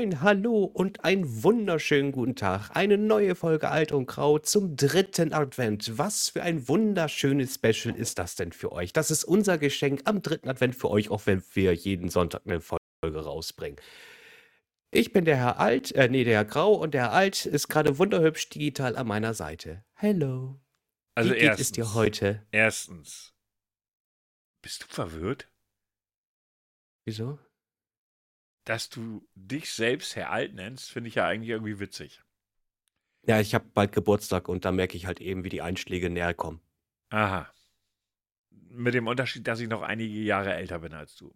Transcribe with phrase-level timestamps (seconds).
[0.00, 2.70] Moin, hallo und einen wunderschönen guten Tag.
[2.70, 5.98] Eine neue Folge Alt und Grau zum dritten Advent.
[5.98, 8.94] Was für ein wunderschönes Special ist das denn für euch?
[8.94, 12.62] Das ist unser Geschenk am dritten Advent für euch, auch wenn wir jeden Sonntag eine
[12.62, 12.80] Folge
[13.22, 13.78] rausbringen.
[14.90, 17.68] Ich bin der Herr Alt, äh, nee, der Herr Grau und der Herr Alt ist
[17.68, 19.84] gerade wunderhübsch digital an meiner Seite.
[19.92, 20.58] Hello.
[21.14, 22.46] Also Wie geht erstens, es dir heute?
[22.52, 23.34] Erstens,
[24.62, 25.46] bist du verwirrt,
[27.04, 27.38] Wieso?
[28.70, 30.92] Dass du dich selbst Herr Alt nennst?
[30.92, 32.22] Finde ich ja eigentlich irgendwie witzig.
[33.26, 36.34] Ja, ich habe bald Geburtstag und da merke ich halt eben, wie die Einschläge näher
[36.34, 36.60] kommen.
[37.08, 37.52] Aha.
[38.68, 41.34] Mit dem Unterschied, dass ich noch einige Jahre älter bin als du.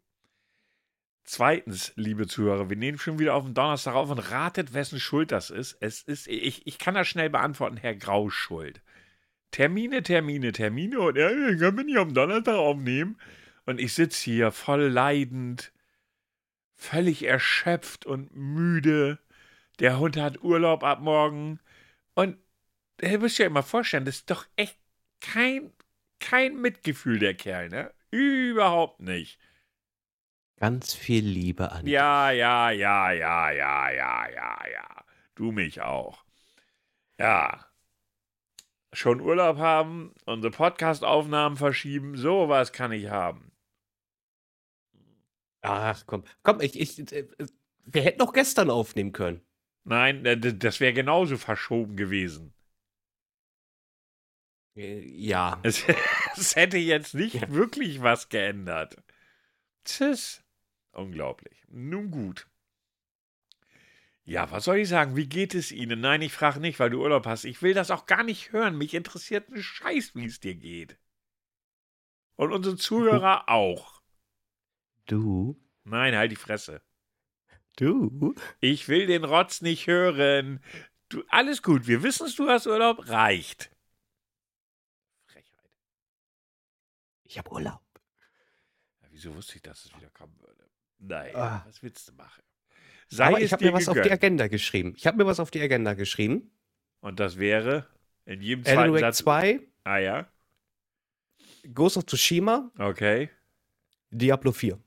[1.25, 5.33] Zweitens, liebe Zuhörer, wir nehmen schon wieder auf den Donnerstag auf und ratet, wessen Schuld
[5.33, 5.77] das ist.
[5.81, 8.81] Es ist, ich, ich kann das schnell beantworten, Herr Grau schuld.
[9.51, 13.19] Termine, Termine, Termine und ja, ich kann mich nicht am Donnerstag aufnehmen.
[13.67, 15.73] Und ich sitze hier voll leidend,
[16.85, 19.19] völlig erschöpft und müde.
[19.81, 21.61] Der Hund hat Urlaub ab morgen.
[22.15, 22.39] Und
[23.01, 24.79] ihr müsst ja immer vorstellen, das ist doch echt
[25.21, 25.73] kein,
[26.21, 27.93] kein Mitgefühl, der Kerl, ne?
[28.11, 29.39] Überhaupt nicht.
[30.57, 31.87] Ganz viel Liebe an.
[31.87, 35.05] Ja, ja, ja, ja, ja, ja, ja, ja.
[35.35, 36.25] Du mich auch.
[37.19, 37.67] Ja.
[38.93, 43.54] Schon Urlaub haben, unsere Podcast-Aufnahmen verschieben, sowas kann ich haben.
[45.65, 47.27] Ach komm, komm, ich, ich, äh,
[47.87, 49.41] wir hätten auch gestern aufnehmen können.
[49.85, 52.53] Nein, äh, das wäre genauso verschoben gewesen.
[54.77, 55.61] Äh, Ja.
[55.65, 55.85] Es,
[56.37, 57.49] es hätte jetzt nicht Ja.
[57.51, 58.97] wirklich was geändert.
[59.85, 60.43] Tschüss.
[60.93, 61.65] Unglaublich.
[61.69, 62.47] Nun gut.
[64.27, 65.17] Ja, was soll ich sagen?
[65.17, 66.01] Wie geht es Ihnen?
[66.01, 67.45] Nein, ich frage nicht, weil du Urlaub hast.
[67.45, 68.77] Ich will das auch gar nicht hören.
[68.79, 70.99] Mich interessiert ein Scheiß, wie es dir geht.
[72.37, 73.94] Und unsere Zuhörer auch.
[75.07, 75.61] Du?
[75.85, 76.81] Nein, halt die Fresse.
[77.77, 78.35] Du?
[78.61, 80.63] Ich will den Rotz nicht hören.
[81.09, 81.87] Du, alles gut.
[81.87, 83.09] Wir wissen es, du hast Urlaub.
[83.09, 83.71] Reicht.
[85.27, 85.71] Frechheit.
[87.25, 87.83] Ich habe Urlaub.
[89.03, 90.69] Ja, wieso wusste ich, dass es wieder kommen würde?
[90.99, 91.65] Naja, Ah.
[91.67, 92.43] was willst du machen?
[93.09, 94.11] Sei Aber ich habe mir was auf die.
[94.11, 94.95] Agenda geschrieben.
[94.97, 96.51] Ich habe mir was auf die Agenda geschrieben.
[97.01, 97.87] Und das wäre
[98.25, 99.19] in jedem Alan zweiten Wake Satz.
[99.19, 100.33] 2, Ah ja,
[101.75, 103.29] Ghost of Tsushima, okay.
[104.11, 104.79] Diablo 4.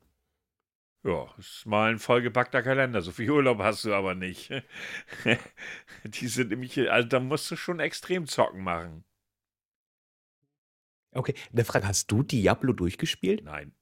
[1.04, 3.02] Ja, ist mal ein vollgepackter Kalender.
[3.02, 4.52] So viel Urlaub hast du aber nicht.
[6.04, 9.06] Die sind nämlich, also da musst du schon extrem zocken machen.
[11.12, 13.44] Okay, eine Frage, hast du Diablo durchgespielt?
[13.44, 13.74] Nein.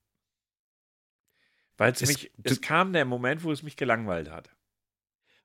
[1.78, 4.56] Weil es mich, es kam der Moment, wo es mich gelangweilt hat.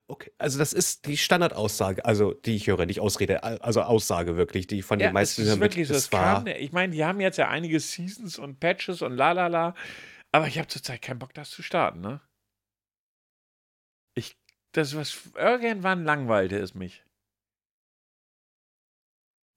[0.07, 4.67] Okay, also das ist die Standardaussage, also die ich höre, nicht Ausrede, also Aussage wirklich,
[4.67, 5.93] die von den meisten es ist wirklich so.
[5.93, 9.47] es kam, ich meine, die haben jetzt ja einige Seasons und Patches und la la
[9.47, 9.73] la.
[10.33, 12.21] Aber ich habe zurzeit keinen Bock, das zu starten, ne?
[14.13, 14.37] Ich,
[14.71, 17.03] das was, irgendwann langweilte es mich.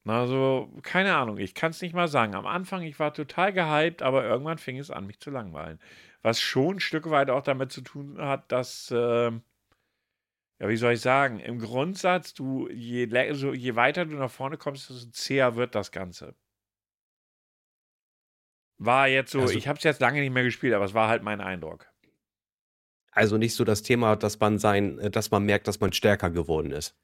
[0.07, 2.35] Also, keine Ahnung, ich kann es nicht mal sagen.
[2.35, 5.81] Am Anfang, ich war total gehypt, aber irgendwann fing es an, mich zu langweilen.
[6.23, 9.43] Was schon ein Stück weit auch damit zu tun hat, dass, ähm,
[10.61, 14.57] ja, wie soll ich sagen, im Grundsatz, du, je, so, je weiter du nach vorne
[14.57, 16.35] kommst, desto zäher wird das Ganze.
[18.85, 21.09] War jetzt so, Also- ich habe es jetzt lange nicht mehr gespielt, aber es war
[21.09, 21.87] halt mein Eindruck.
[23.17, 26.31] also nicht so das Thema, dass man sein, äh, dass man merkt, dass man stärker
[26.31, 26.97] geworden ist.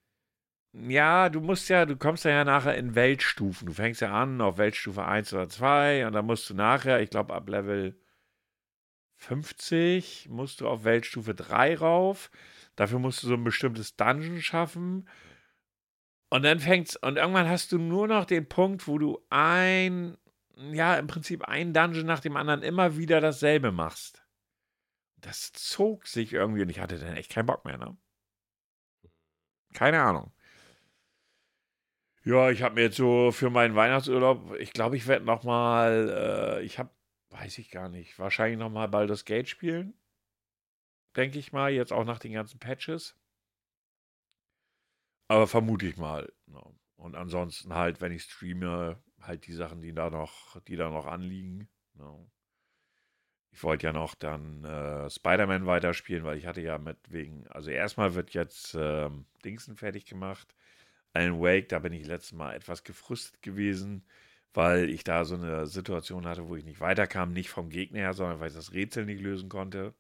[0.73, 3.67] Ja, du musst ja, du kommst ja nachher in Weltstufen.
[3.67, 7.11] Du fängst ja an auf Weltstufe 1 oder 2 und dann musst du nachher, ich
[7.11, 7.97] glaube ab Level
[9.17, 12.31] 50 musst du auf Weltstufe 3 rauf.
[12.77, 15.09] Dafür musst du so ein bestimmtes Dungeon schaffen.
[16.31, 20.17] Und dann fängt's, und irgendwann hast du nur noch den Punkt, wo du ein,
[20.73, 24.25] ja, im Prinzip ein Dungeon nach dem anderen immer wieder dasselbe machst.
[25.17, 27.97] Das zog sich irgendwie und ich hatte dann echt keinen Bock mehr, ne?
[29.75, 30.33] Keine Ahnung.
[32.25, 36.59] Ja, ich habe mir jetzt so für meinen Weihnachtsurlaub, ich glaube, ich werde noch mal,
[36.61, 36.91] äh, ich habe,
[37.31, 39.95] weiß ich gar nicht, wahrscheinlich noch mal Baldur's Gate spielen.
[41.17, 43.17] Denke ich mal, jetzt auch nach den ganzen Patches.
[45.29, 46.33] Aber vermute ich mal.
[46.47, 46.61] ne.
[46.97, 51.07] Und ansonsten halt, wenn ich streame, halt die Sachen, die da noch, die da noch
[51.07, 51.69] anliegen.
[51.95, 52.27] ne.
[53.53, 57.71] Ich wollte ja noch dann äh, Spider-Man weiterspielen, weil ich hatte ja mit wegen, also
[57.71, 60.55] erstmal wird jetzt ähm, Dingsen fertig gemacht.
[61.13, 64.05] Alan Wake, da bin ich letztes Mal etwas gefrustet gewesen,
[64.55, 68.15] weil ich da so eine Situation hatte, wo ich nicht weiterkam, nicht vom Gegner her,
[68.15, 69.95] sondern weil ich das Rätsel nicht lösen konnte.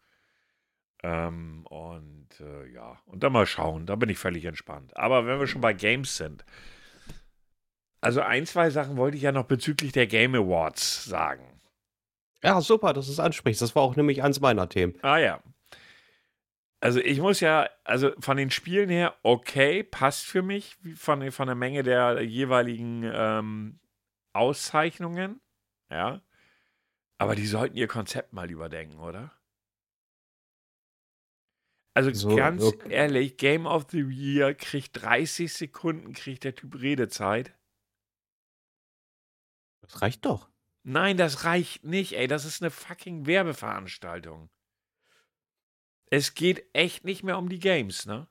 [1.02, 4.96] Ähm, und äh, ja, und dann mal schauen, da bin ich völlig entspannt.
[4.96, 6.44] Aber wenn wir schon bei Games sind,
[8.00, 11.60] also ein, zwei Sachen wollte ich ja noch bezüglich der Game Awards sagen.
[12.42, 13.60] Ja, super, dass du es ansprichst.
[13.60, 14.94] Das war auch nämlich eins meiner Themen.
[15.02, 15.42] Ah ja.
[16.82, 21.46] Also ich muss ja, also von den Spielen her, okay, passt für mich, von, von
[21.46, 23.80] der Menge der jeweiligen ähm,
[24.32, 25.40] Auszeichnungen,
[25.90, 26.22] ja.
[27.18, 29.30] Aber die sollten ihr Konzept mal überdenken, oder?
[31.92, 32.90] Also So, ganz okay.
[32.90, 37.52] ehrlich, Game of the Year kriegt 30 Sekunden, kriegt der Typ Redezeit.
[39.90, 40.48] Das reicht doch.
[40.82, 42.26] Nein, das reicht nicht, ey.
[42.26, 44.48] Das ist eine fucking Werbeveranstaltung.
[46.10, 48.28] Es geht echt nicht mehr um die Games, ne?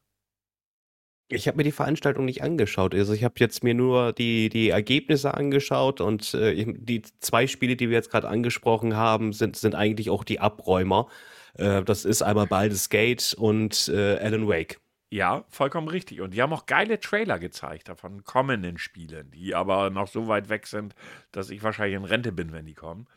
[1.32, 2.96] Ich habe mir die Veranstaltung nicht angeschaut.
[2.96, 7.76] Also ich habe jetzt mir nur die, die Ergebnisse angeschaut und äh, die zwei Spiele,
[7.76, 11.08] die wir jetzt gerade angesprochen haben, sind, sind eigentlich auch die Abräumer.
[11.54, 14.80] Äh, das ist einmal Baldur's Gate und äh, Alan Wake.
[15.12, 16.22] Ja, vollkommen richtig.
[16.22, 20.50] Und die haben auch geile Trailer gezeigt davon kommenden Spielen, die aber noch so weit
[20.50, 20.94] weg sind,
[21.32, 23.08] dass ich wahrscheinlich in Rente bin, wenn die kommen.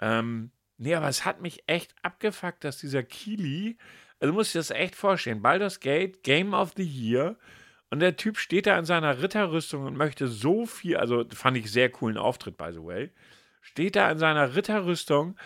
[0.00, 3.78] Ähm, nee, aber es hat mich echt abgefuckt, dass dieser Kili,
[4.18, 7.36] also musst dir das echt vorstellen, Baldur's Gate, Game of the Year,
[7.90, 11.72] und der Typ steht da in seiner Ritterrüstung und möchte so viel, also fand ich
[11.72, 13.10] sehr coolen Auftritt, by the way,
[13.62, 15.36] steht da in seiner Ritterrüstung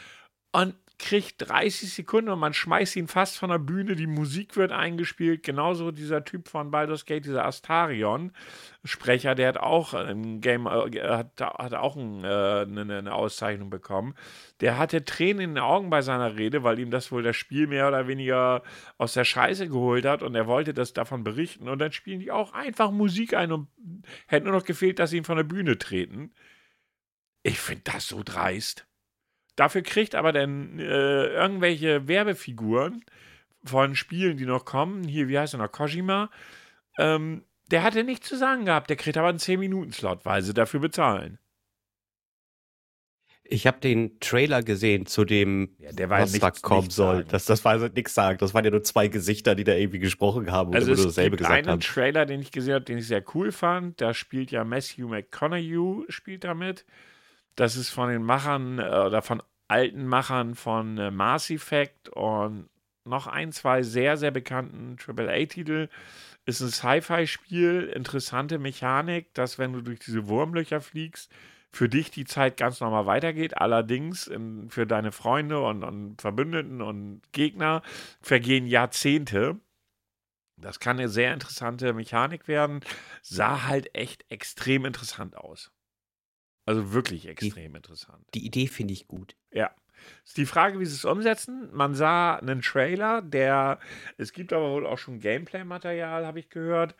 [0.52, 4.70] und kriegt 30 Sekunden und man schmeißt ihn fast von der Bühne, die Musik wird
[4.70, 11.00] eingespielt, genauso dieser Typ von Baldur's Gate, dieser Astarion-Sprecher, der hat auch ein Game, äh,
[11.02, 14.14] hat, hat auch ein, äh, eine, eine Auszeichnung bekommen.
[14.60, 17.66] Der hatte Tränen in den Augen bei seiner Rede, weil ihm das wohl das Spiel
[17.66, 18.62] mehr oder weniger
[18.96, 22.30] aus der Scheiße geholt hat und er wollte das davon berichten und dann spielen die
[22.30, 23.68] auch einfach Musik ein und
[24.26, 26.32] hätte nur noch gefehlt, dass sie ihn von der Bühne treten.
[27.42, 28.86] Ich finde das so dreist.
[29.56, 33.04] Dafür kriegt aber dann äh, irgendwelche Werbefiguren
[33.64, 36.30] von Spielen, die noch kommen, hier, wie heißt er noch, Kojima,
[36.98, 40.80] ähm, der hatte nichts zu sagen gehabt, der kriegt aber einen 10-Minuten-Slot, weil sie dafür
[40.80, 41.38] bezahlen.
[43.46, 47.24] Ich habe den Trailer gesehen zu dem, Ja, der war was da kommen soll.
[47.24, 48.38] Das, das war also nichts sagen.
[48.38, 51.50] Das waren ja nur zwei Gesichter, die da irgendwie gesprochen haben Also es dasselbe gibt
[51.50, 51.80] einen haben.
[51.80, 54.00] Trailer, den ich gesehen habe, den ich sehr cool fand.
[54.00, 56.86] Da spielt ja Matthew McConaughey spielt damit.
[57.56, 62.68] Das ist von den Machern äh, oder von alten Machern von äh, Mass Effect und
[63.04, 65.88] noch ein, zwei sehr, sehr bekannten AAA-Titel.
[66.46, 71.30] Ist ein Sci-Fi-Spiel, interessante Mechanik, dass wenn du durch diese Wurmlöcher fliegst,
[71.72, 73.58] für dich die Zeit ganz normal weitergeht.
[73.58, 77.82] Allerdings in, für deine Freunde und, und Verbündeten und Gegner
[78.20, 79.58] vergehen Jahrzehnte.
[80.56, 82.80] Das kann eine sehr interessante Mechanik werden.
[83.22, 85.73] Sah halt echt extrem interessant aus.
[86.66, 88.24] Also wirklich extrem interessant.
[88.34, 89.36] Die Idee finde ich gut.
[89.52, 89.70] Ja.
[90.24, 91.70] Ist die Frage, wie sie es umsetzen.
[91.72, 93.78] Man sah einen Trailer, der,
[94.18, 96.94] es gibt aber wohl auch schon Gameplay-Material, habe ich gehört.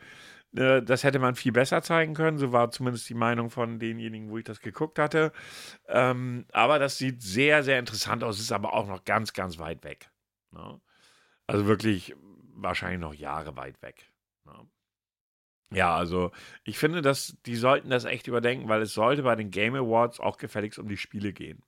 [0.55, 2.37] Äh, Das hätte man viel besser zeigen können.
[2.37, 5.33] So war zumindest die Meinung von denjenigen, wo ich das geguckt hatte.
[5.87, 9.83] Ähm, aber das sieht sehr, sehr interessant aus, ist aber auch noch ganz, ganz weit
[9.83, 10.09] weg.
[10.51, 10.79] Ne?
[11.47, 12.15] Also wirklich
[12.55, 14.11] wahrscheinlich noch Jahre weit weg.
[15.75, 16.31] Ja, also
[16.63, 20.21] ich finde, dass die sollten das echt überdenken, weil es sollte bei den Game Awards
[20.21, 21.61] auch gefälligst um die Spiele gehen.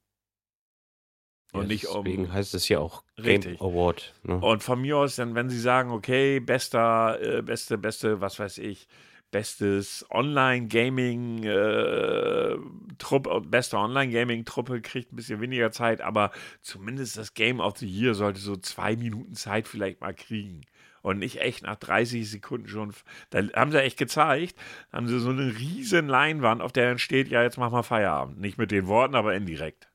[1.52, 2.06] Und Ja, nicht um.
[2.06, 3.62] Deswegen heißt es ja auch Game Richtig.
[3.62, 4.14] Award.
[4.24, 4.38] Ne?
[4.40, 8.60] Und von mir aus, dann, wenn sie sagen, okay, bester, äh, beste, beste, was weiß
[8.60, 8.88] ich,
[9.30, 12.56] bestes Online-Gaming, äh,
[12.98, 18.14] Truppe, beste Online-Gaming-Truppe kriegt ein bisschen weniger Zeit, aber zumindest das Game of the Year
[18.14, 20.62] sollte so zwei Minuten Zeit vielleicht mal kriegen.
[21.08, 22.94] Und nicht echt nach 30 Sekunden schon.
[23.30, 24.60] Da haben sie echt gezeigt,
[24.92, 28.42] haben sie so eine riesen Leinwand, auf der dann steht, ja, jetzt mach mal Feierabend.
[28.42, 29.90] Nicht mit den Worten, aber indirekt.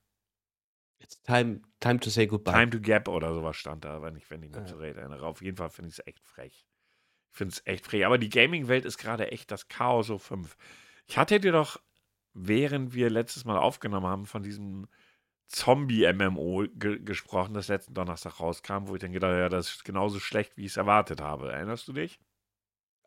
[1.00, 2.52] It's time, time to say goodbye.
[2.52, 4.64] Time to Gap oder sowas stand da, wenn ich, wenn ich mich Ja.
[4.64, 5.06] zu rede.
[5.22, 6.66] Auf jeden Fall finde ich es echt frech.
[7.30, 8.06] Ich finde es echt frech.
[8.06, 10.56] Aber die Gaming-Welt ist gerade echt das Chaos so 5.
[11.06, 11.78] Ich hatte dir doch,
[12.32, 14.88] während wir letztes Mal aufgenommen haben, von diesem
[15.48, 19.84] Zombie-MMO ge gesprochen, das letzten Donnerstag rauskam, wo ich dann gedacht habe, ja, das ist
[19.84, 21.52] genauso schlecht, wie ich es erwartet habe.
[21.52, 22.20] Erinnerst du dich?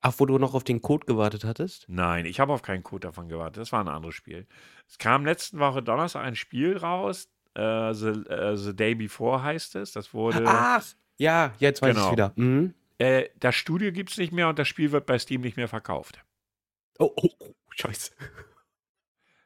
[0.01, 1.85] Ach, wo du noch auf den Code gewartet hattest?
[1.87, 3.57] Nein, ich habe auf keinen Code davon gewartet.
[3.61, 4.45] Das war ein anderes Spiel.
[4.87, 7.27] Es kam letzten Woche Donnerstag ein Spiel raus.
[7.55, 9.93] Äh, the, äh, the Day Before heißt es.
[9.93, 10.43] Das wurde.
[10.45, 10.85] Ach,
[11.17, 12.05] ja, jetzt weiß Genau.
[12.07, 12.33] ich wieder.
[12.35, 12.75] Mhm.
[12.99, 15.67] Äh, das Studio gibt es nicht mehr und das Spiel wird bei Steam nicht mehr
[15.67, 16.23] verkauft.
[16.99, 18.11] Oh, oh, oh, scheiße.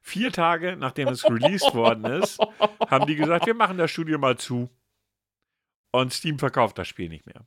[0.10, 2.40] Vier Tage nachdem es released worden ist,
[2.88, 4.70] haben die gesagt, wir machen das Studio mal zu.
[5.92, 7.46] Und Steam verkauft das Spiel nicht mehr.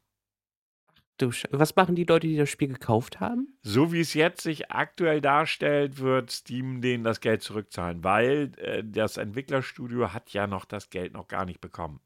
[1.19, 3.59] Du, Sch- was machen die Leute, die das Spiel gekauft haben?
[3.63, 8.83] So wie es jetzt sich aktuell darstellt, wird Steam denen das Geld zurückzahlen, weil äh,
[8.85, 12.01] das Entwicklerstudio hat ja noch das Geld noch gar nicht bekommen.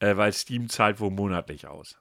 [0.00, 2.00] Äh, weil Steam zahlt wohl monatlich aus.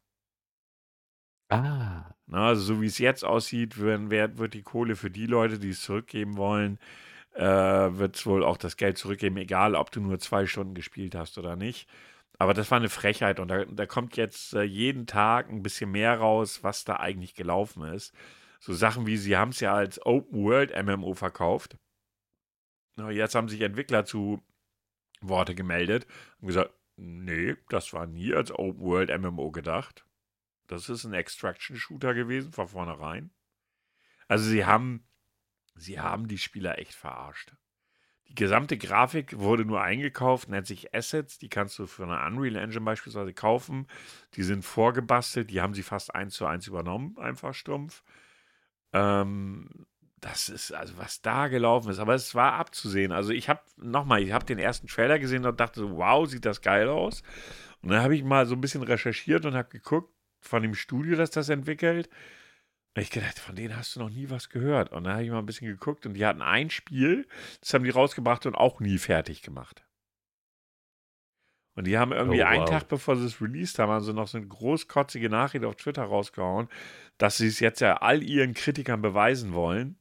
[1.50, 2.14] Ah.
[2.26, 5.60] Na, also so wie es jetzt aussieht, wird, wird, wird die Kohle für die Leute,
[5.60, 6.78] die es zurückgeben wollen,
[7.36, 11.16] äh, wird es wohl auch das Geld zurückgeben, egal ob du nur zwei Stunden gespielt
[11.16, 11.88] hast oder nicht.
[12.40, 15.92] aber das war eine Frechheit und da, da kommt jetzt äh, jeden Tag ein bisschen
[15.92, 18.14] mehr raus, was da eigentlich gelaufen ist.
[18.60, 21.78] So Sachen wie, sie haben es ja als Open World MMO verkauft.
[22.98, 24.42] Na, jetzt haben sich Entwickler zu
[25.22, 26.08] Worte gemeldet
[26.42, 30.07] und gesagt, nee, das war nie als Open World MMO gedacht.
[30.68, 33.32] Das ist ein Extraction Shooter gewesen von vornherein.
[34.28, 35.08] Also sie haben,
[35.76, 37.54] sie haben die Spieler echt verarscht.
[38.28, 41.38] Die gesamte Grafik wurde nur eingekauft, nennt sich Assets.
[41.38, 43.88] Die kannst du für eine Unreal Engine beispielsweise kaufen.
[44.34, 48.04] Die sind vorgebastelt, die haben sie fast eins zu eins übernommen, einfach stumpf.
[48.92, 49.88] Ähm,
[50.20, 53.12] das ist, also was da gelaufen ist, aber es war abzusehen.
[53.12, 56.44] Also ich habe, nochmal, ich habe den ersten Trailer gesehen und dachte so, wow, sieht
[56.44, 57.24] das geil aus.
[57.82, 61.16] Und dann habe ich mal so ein bisschen recherchiert und habe geguckt von dem Studio,
[61.16, 62.10] das das entwickelt.
[62.96, 64.92] Und ich gedacht, von denen hast du noch nie was gehört.
[64.92, 67.28] Und dann habe ich mal ein bisschen geguckt und die hatten ein Spiel,
[67.62, 69.84] das haben die rausgebracht und auch nie fertig gemacht.
[71.76, 72.52] Und die haben irgendwie oh, wow.
[72.52, 76.04] einen Tag bevor sie es released haben, also noch so eine großkotzige Nachricht auf Twitter
[76.04, 76.70] rausgehauen,
[77.20, 80.00] dass sie es jetzt ja all ihren Kritikern beweisen wollen.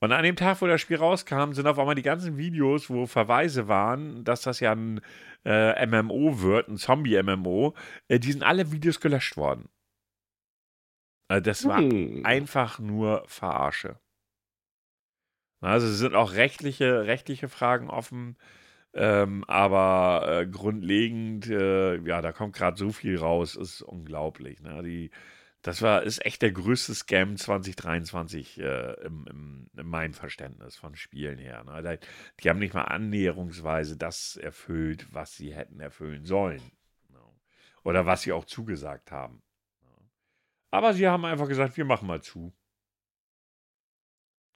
[0.00, 3.06] Und an dem Tag, wo das Spiel rauskam, sind auf einmal die ganzen Videos, wo
[3.06, 5.00] Verweise waren, dass das ja ein
[5.44, 7.74] äh, MMO wird, ein Zombie-MMO,
[8.08, 9.68] äh, die sind alle Videos gelöscht worden.
[11.28, 12.24] Also das war hm.
[12.24, 13.98] einfach nur Verarsche.
[15.60, 18.36] Also es sind auch rechtliche, rechtliche Fragen offen,
[18.92, 24.60] ähm, aber äh, grundlegend, äh, ja, da kommt gerade so viel raus, ist unglaublich.
[24.60, 24.82] Ne?
[24.82, 25.10] Die,
[25.66, 30.94] das war, ist echt der größte Scam 2023 äh, im, im, in meinem Verständnis von
[30.94, 31.64] Spielen her.
[31.64, 31.98] Ne?
[32.38, 36.62] Die haben nicht mal annäherungsweise das erfüllt, was sie hätten erfüllen sollen.
[37.08, 37.18] Ne?
[37.82, 39.42] Oder was sie auch zugesagt haben.
[40.70, 42.54] Aber sie haben einfach gesagt, wir machen mal zu.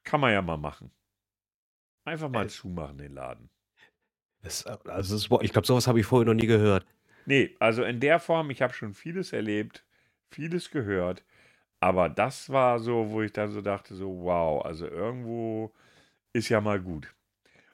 [0.04, 0.92] Kann man ja mal machen.
[2.04, 3.50] Einfach mal äh, zumachen, den Laden.
[4.42, 6.86] Das, also das, ich glaube, sowas habe ich vorher noch nie gehört.
[7.26, 9.84] Nee, also in der Form, ich habe schon vieles erlebt,
[10.30, 11.24] vieles gehört,
[11.80, 15.72] aber das war so, wo ich dann so dachte, so wow, also irgendwo
[16.32, 17.14] ist ja mal gut.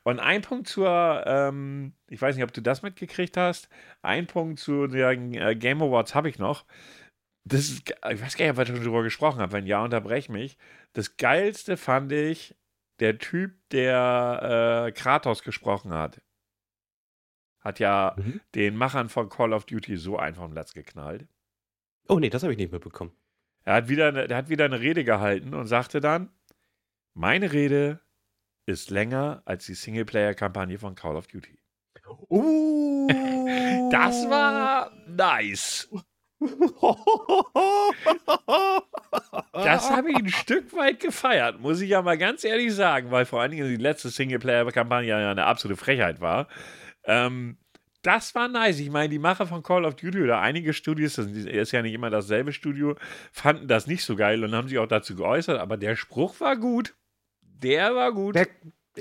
[0.05, 3.69] Und ein Punkt zur, ähm, ich weiß nicht, ob du das mitgekriegt hast,
[4.03, 6.65] ein Punkt zu den äh, Game Awards habe ich noch
[7.47, 9.53] das ist, ich weiß gar nicht, ob ich schon darüber gesprochen habe.
[9.53, 10.59] Wenn ja, unterbrech mich.
[10.95, 12.57] Das Geilste fand ich
[12.99, 16.21] der Typ, der äh, Kratos gesprochen hat.
[17.61, 18.41] Hat ja mhm.
[18.55, 21.29] den Machern von Call of Duty so einfach im Latz geknallt.
[22.09, 23.13] Oh nee, das habe ich nicht mitbekommen.
[23.65, 26.31] Er hat, wieder, er hat wieder eine Rede gehalten und sagte dann,
[27.15, 28.01] meine Rede
[28.67, 31.59] ist länger als die Singleplayer-Kampagne von Call of Duty.
[32.29, 33.09] Uh.
[33.91, 35.89] das war nice.
[39.53, 43.25] Das habe ich ein Stück weit gefeiert, muss ich ja mal ganz ehrlich sagen, weil
[43.25, 46.49] vor allen Dingen die letzte Singleplayer-Kampagne ja eine absolute Frechheit war.
[47.05, 47.57] Ähm,
[48.07, 48.79] das war nice.
[48.79, 51.95] Ich meine, die Macher von Call of Duty oder einige Studios, das ist ja nicht
[51.95, 52.95] immer dasselbe Studio,
[53.33, 56.57] fanden das nicht so geil und haben sich auch dazu geäußert, aber der Spruch war
[56.57, 56.95] gut.
[57.43, 58.37] Der war gut.
[58.37, 58.47] Der,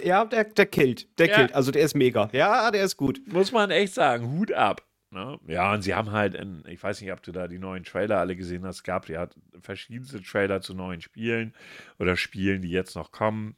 [0.04, 1.20] ja, der, der killt.
[1.20, 1.36] Der ja.
[1.36, 1.54] killt.
[1.54, 2.30] Also der ist mega.
[2.32, 3.22] Ja, der ist gut.
[3.32, 4.32] Muss man echt sagen.
[4.32, 4.84] Hut ab.
[5.12, 5.40] Ne?
[5.48, 8.20] Ja, und sie haben halt, in, ich weiß nicht, ob du da die neuen Trailer
[8.20, 9.28] alle gesehen hast, gab ja
[9.62, 11.54] verschiedenste Trailer zu neuen Spielen
[12.00, 13.56] oder Spielen, die jetzt noch kommen.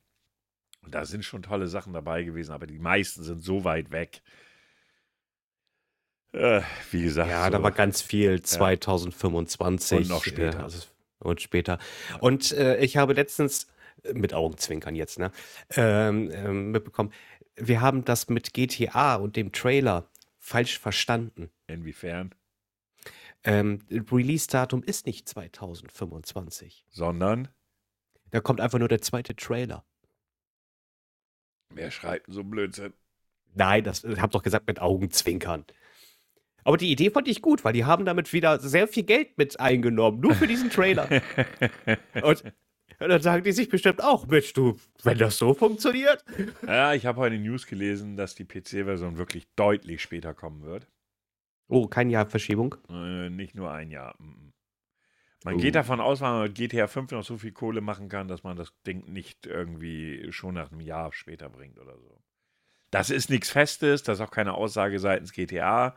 [0.82, 4.22] Und da sind schon tolle Sachen dabei gewesen, aber die meisten sind so weit weg.
[6.34, 7.30] Äh, wie gesagt.
[7.30, 9.92] Ja, so, da war ganz viel 2025.
[9.92, 9.98] Ja.
[9.98, 10.60] Und noch später.
[10.60, 10.88] Äh, also,
[11.20, 11.80] und später.
[12.20, 13.68] Und äh, ich habe letztens,
[14.04, 15.32] äh, mit Augenzwinkern jetzt, ne,
[15.76, 17.12] ähm, ähm, mitbekommen,
[17.56, 20.08] wir haben das mit GTA und dem Trailer
[20.38, 21.50] falsch verstanden.
[21.68, 22.36] Inwiefern?
[23.44, 26.86] Ähm, Release-Datum ist nicht 2025.
[26.90, 27.48] Sondern?
[28.32, 29.86] Da kommt einfach nur der zweite Trailer.
[31.74, 32.94] Wer schreibt so Blödsinn?
[33.54, 35.66] Nein, das ich hab doch gesagt mit Augenzwinkern.
[36.68, 39.58] Aber die Idee fand ich gut, weil die haben damit wieder sehr viel Geld mit
[39.58, 41.08] eingenommen, nur für diesen Trailer.
[42.22, 42.44] Und
[43.00, 46.26] und dann sagen die sich bestimmt auch, Mensch, du, wenn das so funktioniert.
[46.66, 50.88] Ja, ich habe heute News gelesen, dass die PC-Version wirklich deutlich später kommen wird.
[51.68, 52.76] Oh, kein Jahr Verschiebung?
[52.90, 54.16] Äh, nicht nur ein Jahr.
[55.44, 55.58] Man uh.
[55.58, 58.44] geht davon aus, weil man mit GTA 5 noch so viel Kohle machen kann, dass
[58.44, 62.20] man das Ding nicht irgendwie schon nach einem Jahr später bringt oder so.
[62.90, 65.96] Das ist nichts Festes, das ist auch keine Aussage seitens GTA.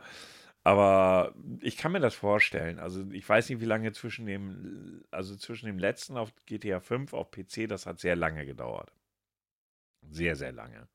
[0.63, 2.79] Aber ich kann mir das vorstellen.
[2.79, 7.13] Also ich weiß nicht, wie lange zwischen dem, also zwischen dem letzten auf GTA 5
[7.13, 8.93] auf PC, das hat sehr lange gedauert.
[10.09, 10.87] Sehr, sehr lange.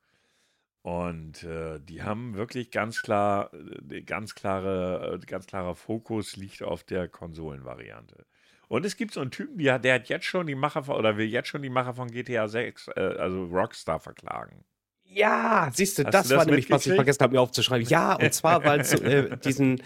[0.83, 3.51] Und äh, die haben wirklich ganz klar,
[3.89, 8.25] äh, ganz klare, äh, ganz klarer Fokus liegt auf der Konsolenvariante.
[8.69, 11.17] Und es gibt so einen Typen, der, der hat jetzt schon die Macher von, oder
[11.17, 14.63] will jetzt schon die Macher von GTA 6, äh, also Rockstar verklagen.
[15.09, 17.87] Ja, siehst du, das, du das war nämlich, was ich vergessen habe, mir aufzuschreiben.
[17.87, 19.81] Ja, und zwar, weil es äh, diesen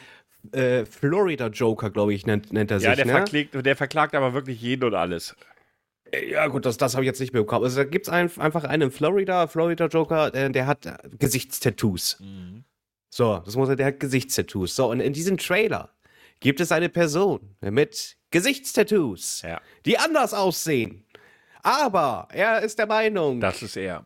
[0.51, 2.89] äh, Florida Joker, glaube ich, nennt, nennt er sich.
[2.89, 3.11] Ja, der, ne?
[3.11, 5.35] verklagt, der verklagt aber wirklich jeden und alles.
[6.11, 7.63] Äh, Ja, gut, das, das habe ich jetzt nicht mehr bekommen.
[7.63, 10.97] Also da gibt es ein, einfach einen in Florida, Florida Joker, äh, der hat äh,
[11.19, 12.21] Gesichtstattoos.
[13.09, 14.75] So, das muss er, der hat Gesichtstattoos.
[14.75, 15.93] So, und in diesem Trailer
[16.39, 21.05] gibt es eine Person mit Gesichtstattoos, Ja, die anders aussehen.
[21.63, 24.05] Aber er ist der Meinung, das ist er.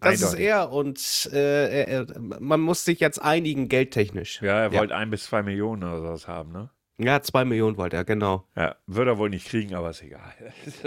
[0.00, 0.46] Das ist eindeutig.
[0.46, 4.40] er und äh, er, man muss sich jetzt einigen, geldtechnisch.
[4.42, 4.80] Ja, er Ja.
[4.80, 6.70] wollte ein bis zwei Millionen oder sowas haben, ne?
[7.00, 8.48] Ja, zwei Millionen wollte er, genau.
[8.56, 10.34] Ja, würde er wohl nicht kriegen, aber ist egal.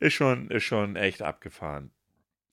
[0.00, 1.90] ist, schon, ist schon echt abgefahren.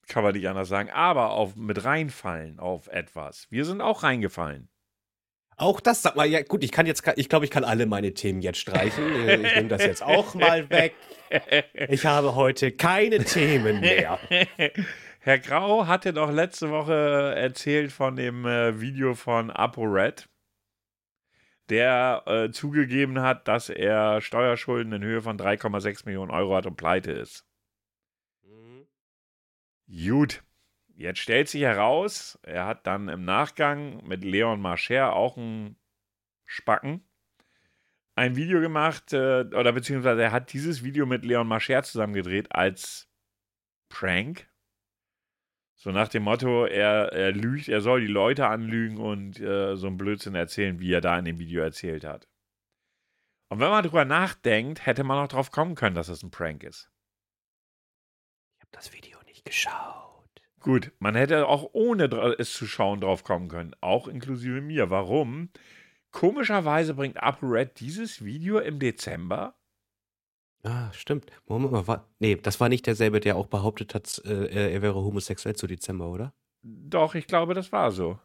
[0.08, 0.90] Kann man nicht anders sagen.
[0.92, 3.48] Aber auf, mit reinfallen auf etwas.
[3.50, 4.70] Wir sind auch reingefallen.
[5.58, 8.14] Auch das, sag mal, ja gut, ich kann jetzt, ich glaube, ich kann alle meine
[8.14, 9.04] Themen jetzt streichen.
[9.28, 10.94] Äh, Ich nehme das jetzt auch mal weg.
[11.90, 14.20] Ich habe heute keine Themen mehr.
[15.20, 20.30] Herr Grau hatte doch letzte Woche erzählt von dem äh, Video von ApoRed,
[21.70, 26.76] der äh, zugegeben hat, dass er Steuerschulden in Höhe von 3,6 Millionen Euro hat und
[26.76, 27.48] pleite ist.
[29.88, 30.44] Gut,
[30.96, 35.76] jetzt stellt sich heraus, er hat dann im Nachgang mit Leon Marcher auch einen
[36.46, 37.04] Spacken
[38.16, 42.52] ein Video gemacht, äh, oder beziehungsweise er hat dieses Video mit Leon Marcher zusammen gedreht
[42.52, 43.10] als
[43.90, 44.48] Prank.
[45.76, 49.88] So nach dem Motto, er, er lügt, er soll die Leute anlügen und äh, so
[49.88, 52.30] einen Blödsinn erzählen, wie er da in dem Video erzählt hat.
[53.50, 56.64] Und wenn man drüber nachdenkt, hätte man auch drauf kommen können, dass es ein Prank
[56.64, 56.90] ist.
[58.56, 60.03] Ich habe das Video nicht geschaut.
[60.64, 62.06] Gut, man hätte auch ohne
[62.40, 64.90] es zu schauen drauf kommen können, auch inklusive mir.
[64.90, 65.50] Warum?
[66.12, 69.56] Komischerweise bringt ApoRed dieses Video im Dezember.
[70.64, 71.26] Ah, stimmt.
[71.48, 74.96] Moment mal, war, nee, das war nicht derselbe, der auch behauptet hat, äh, er wäre
[74.96, 76.34] homosexuell zu Dezember, oder?
[76.62, 78.18] Doch, ich glaube, das war so.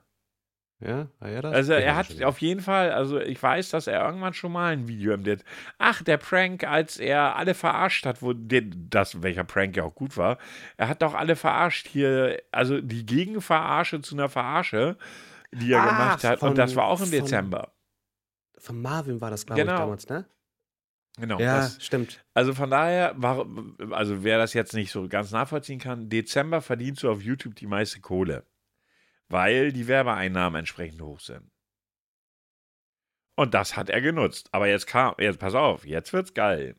[0.80, 1.54] Ja, war er das?
[1.54, 4.72] Also Ich er hat auf jeden Fall, also ich weiß, dass er irgendwann schon mal
[4.72, 5.50] ein Video im Dezember.
[5.78, 9.94] Ach, der Prank, als er alle verarscht hat, wo den, das, welcher Prank ja auch
[9.94, 10.38] gut war.
[10.76, 14.96] Er hat doch alle verarscht hier, also die Gegenverarsche zu einer Verarsche,
[15.50, 16.38] die er Ach, gemacht hat.
[16.40, 17.72] von- und das war auch im von- Dezember.
[18.58, 19.72] Von Marvin war das, glaube Genau.
[19.74, 20.26] ich, damals, ne?
[21.18, 21.40] Genau.
[21.40, 22.24] Ja, Das, stimmt.
[22.34, 23.44] also von daher, war,
[23.90, 27.66] also wer das jetzt nicht so ganz nachvollziehen kann, Dezember verdienst du auf YouTube die
[27.66, 28.44] meiste Kohle.
[29.28, 31.50] Weil die Werbeeinnahmen entsprechend hoch sind.
[33.36, 34.48] Und das hat er genutzt.
[34.52, 36.74] Aber jetzt kam, jetzt pass auf, jetzt wird's geil.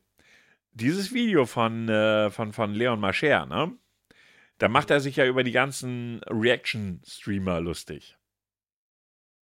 [0.71, 3.77] Dieses Video von, äh, von, von Leon Mascher, ne?
[4.57, 8.17] Da macht er sich ja über die ganzen Reaction-Streamer lustig.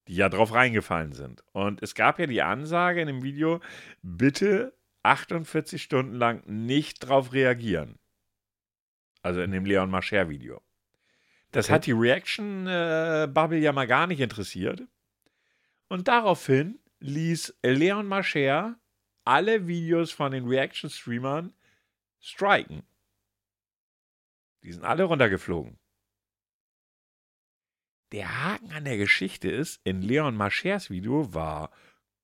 [0.08, 1.44] Die ja drauf reingefallen sind.
[1.52, 3.62] Und es gab ja die Ansage in dem Video,
[4.02, 8.00] bitte 48 Stunden lang nicht drauf reagieren.
[9.22, 10.62] Also in dem Leon Mascher-Video.
[11.54, 11.74] Das Okay.
[11.74, 14.84] hat die Reaction-Bubble ja mal gar nicht interessiert.
[15.88, 18.76] Und daraufhin ließ Leon Mascher
[19.24, 21.54] alle Videos von den Reaction-Streamern
[22.20, 22.84] striken.
[24.64, 25.78] Die sind alle runtergeflogen.
[28.12, 31.72] Der Haken an der Geschichte ist, in Leon Maschers Video war,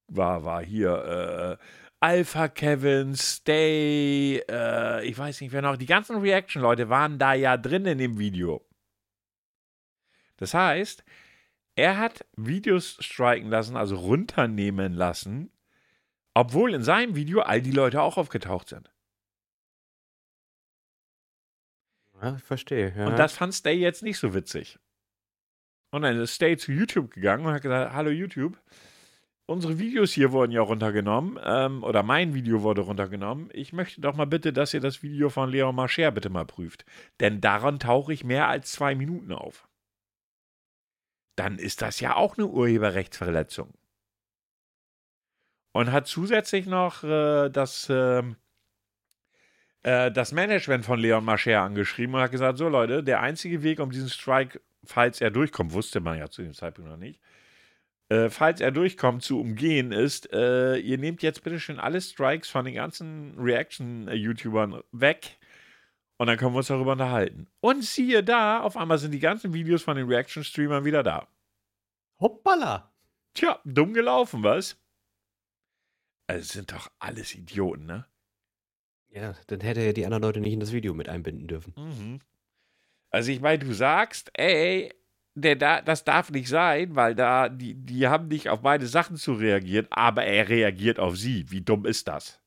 [0.07, 1.65] war, war hier äh,
[1.99, 7.57] Alpha Kevin, Stay, äh, ich weiß nicht wer noch, die ganzen Reaction-Leute waren da ja
[7.57, 8.65] drin in dem Video.
[10.39, 11.03] Das heißt,
[11.75, 15.51] er hat Videos striken lassen, also runternehmen lassen,
[16.33, 18.89] obwohl in seinem Video all die Leute auch aufgetaucht sind.
[22.21, 22.93] Ja, ich verstehe.
[22.95, 23.07] Ja.
[23.07, 24.79] Und das fand Stay jetzt nicht so witzig.
[25.91, 28.61] Und dann ist Stay zu YouTube gegangen und hat gesagt: Hallo YouTube,
[29.45, 33.49] unsere Videos hier wurden ja runtergenommen, ähm, oder mein Video wurde runtergenommen.
[33.53, 36.85] Ich möchte doch mal bitte, dass ihr das Video von Leon Marcher bitte mal prüft.
[37.19, 39.68] Denn daran tauche ich mehr als zwei Minuten auf.
[41.39, 43.73] Dann ist das ja auch eine Urheberrechtsverletzung.
[45.71, 48.35] Und hat zusätzlich noch äh, das, ähm,
[49.83, 53.79] äh, das Management von Leon Mascher angeschrieben und hat gesagt: So, Leute, der einzige Weg,
[53.79, 57.21] um diesen Strike, falls er durchkommt, wusste man ja zu dem Zeitpunkt noch nicht,
[58.09, 62.49] äh, falls er durchkommt, zu umgehen, ist, äh, ihr nehmt jetzt bitte schön alle Strikes
[62.49, 65.38] von den ganzen Reaction-YouTubern weg
[66.19, 67.47] und dann können wir uns darüber unterhalten.
[67.61, 71.27] Und siehe da, auf einmal sind die ganzen Videos von den Reaction-Streamern wieder da.
[72.19, 72.93] Hoppala!
[73.33, 74.77] Tja, dumm gelaufen, was?
[76.27, 78.05] Also es sind doch alles Idioten, ne?
[79.07, 81.73] Ja, dann hätte er die anderen Leute nicht in das Video mit einbinden dürfen.
[81.77, 82.19] Mhm.
[83.09, 84.93] Also ich meine, du sagst, ey,
[85.35, 89.15] der da, das darf nicht sein, weil da, die, die haben nicht auf beide Sachen
[89.15, 91.49] zu reagieren, aber er reagiert auf sie.
[91.49, 92.38] Wie dumm ist das?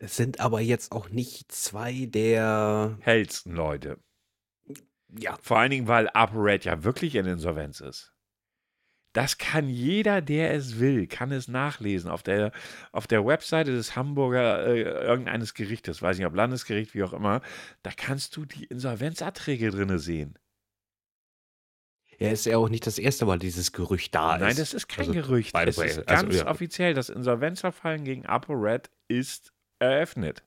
[0.00, 2.96] Das sind aber jetzt auch nicht zwei der.
[3.00, 3.98] Hellsten Leute.
[5.08, 5.36] Ja.
[5.42, 8.14] Vor allen Dingen, weil ApoRed ja wirklich in Insolvenz ist.
[9.12, 12.52] Das kann jeder, der es will, kann es nachlesen auf der,
[12.92, 17.42] auf der Webseite des Hamburger äh, irgendeines Gerichtes, weiß nicht ob Landesgericht, wie auch immer.
[17.82, 20.38] Da kannst du die Insolvenzerträge drinne sehen.
[22.18, 24.40] Ja, ist ja auch nicht das erste Mal dieses Gerücht da ist.
[24.42, 25.54] Nein, das ist kein Also, Gerücht.
[25.56, 26.46] Es ist also, ganz ja.
[26.46, 26.94] offiziell.
[26.94, 30.44] Das Insolvenzverfahren gegen ApoRed ist eröffnet.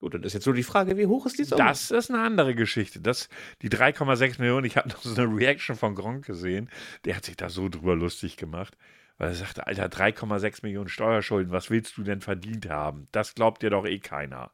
[0.00, 1.62] Gut, dann ist jetzt nur die Frage, wie hoch ist die Summe?
[1.62, 3.00] Das ist eine andere Geschichte.
[3.00, 3.28] Das,
[3.62, 6.68] die 3,6 Millionen, ich habe noch so eine Reaction von Gronk gesehen.
[7.04, 8.76] Der hat sich da so drüber lustig gemacht.
[9.18, 13.06] Weil er sagte, Alter, 3,6 Millionen Steuerschulden, was willst du denn verdient haben?
[13.12, 14.50] Das glaubt dir doch eh keiner.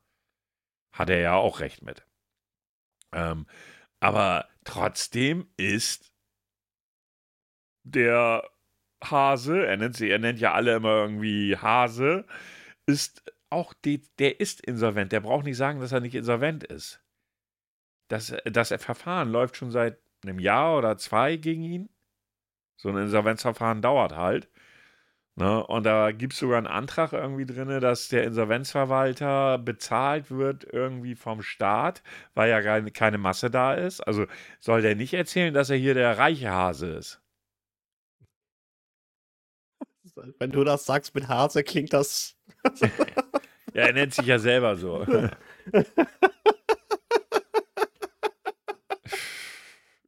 [0.92, 2.05] Hat er ja auch recht mit.
[3.12, 3.46] Ähm,
[4.01, 6.12] aber trotzdem ist
[7.85, 8.46] der
[9.05, 12.25] Hase, er nennt, sie, er nennt ja alle immer irgendwie Hase,
[12.87, 15.13] ist auch die, der ist insolvent.
[15.13, 17.01] Der braucht nicht sagen, dass er nicht insolvent ist.
[18.09, 21.89] Das, das Verfahren läuft schon seit einem Jahr oder zwei gegen ihn.
[22.77, 24.49] So ein Insolvenzverfahren dauert halt.
[25.39, 25.65] Ne?
[25.67, 31.15] Und da gibt es sogar einen Antrag irgendwie drin, dass der Insolvenzverwalter bezahlt wird irgendwie
[31.15, 32.03] vom Staat,
[32.35, 34.01] weil ja keine, keine Masse da ist.
[34.01, 34.27] Also
[34.59, 37.23] soll der nicht erzählen, dass er hier der reiche Hase ist.
[40.38, 42.37] Wenn du das sagst mit Hase, klingt das.
[43.74, 45.04] Ja, er nennt sich ja selber so.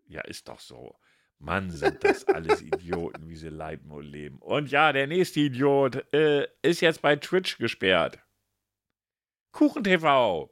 [0.08, 0.96] ja, ist doch so.
[1.38, 4.38] Mann, sind das alles Idioten, wie sie leiden und leben.
[4.38, 8.18] Und ja, der nächste Idiot äh, ist jetzt bei Twitch gesperrt.
[9.52, 10.50] KuchenTV.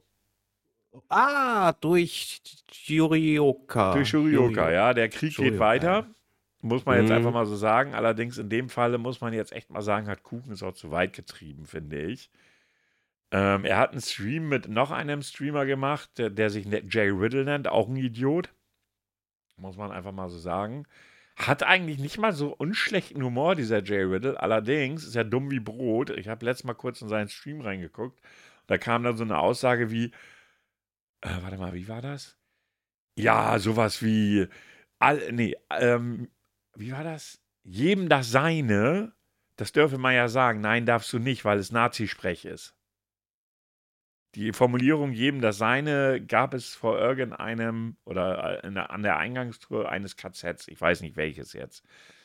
[1.08, 2.40] Ah, durch
[2.70, 3.94] Jurioka.
[3.94, 4.94] Durch Shurioka, ja.
[4.94, 6.14] Der Krieg geht Shurioka, weiter.
[6.60, 7.16] Muss man jetzt Mhm.
[7.16, 7.94] einfach mal so sagen.
[7.94, 10.90] Allerdings in dem Falle muss man jetzt echt mal sagen, hat Kuchen es auch zu
[10.90, 12.30] weit getrieben, finde ich.
[13.30, 17.08] Ähm, er hat einen Stream mit noch einem Streamer gemacht, der, der sich ne- Jay
[17.10, 18.50] Riddle nennt, auch ein Idiot.
[19.56, 20.86] Muss man einfach mal so sagen.
[21.36, 24.40] Hat eigentlich nicht mal so unschlechten Humor, dieser Jay Riddle.
[24.40, 26.10] Allerdings ist er dumm wie Brot.
[26.10, 28.20] Ich habe letztes Mal kurz in seinen Stream reingeguckt.
[28.66, 30.12] Da kam dann so eine Aussage wie:
[31.20, 32.36] äh, Warte mal, wie war das?
[33.16, 34.46] Ja, sowas wie.
[34.98, 36.28] All, nee, ähm,
[36.78, 37.40] wie war das?
[37.64, 39.12] Jedem das Seine,
[39.56, 40.60] das dürfe man ja sagen.
[40.60, 42.74] Nein, darfst du nicht, weil es Nazisprech ist.
[44.34, 50.16] Die Formulierung jedem das Seine gab es vor irgendeinem oder der, an der Eingangstür eines
[50.16, 50.68] KZs.
[50.68, 51.82] Ich weiß nicht welches jetzt.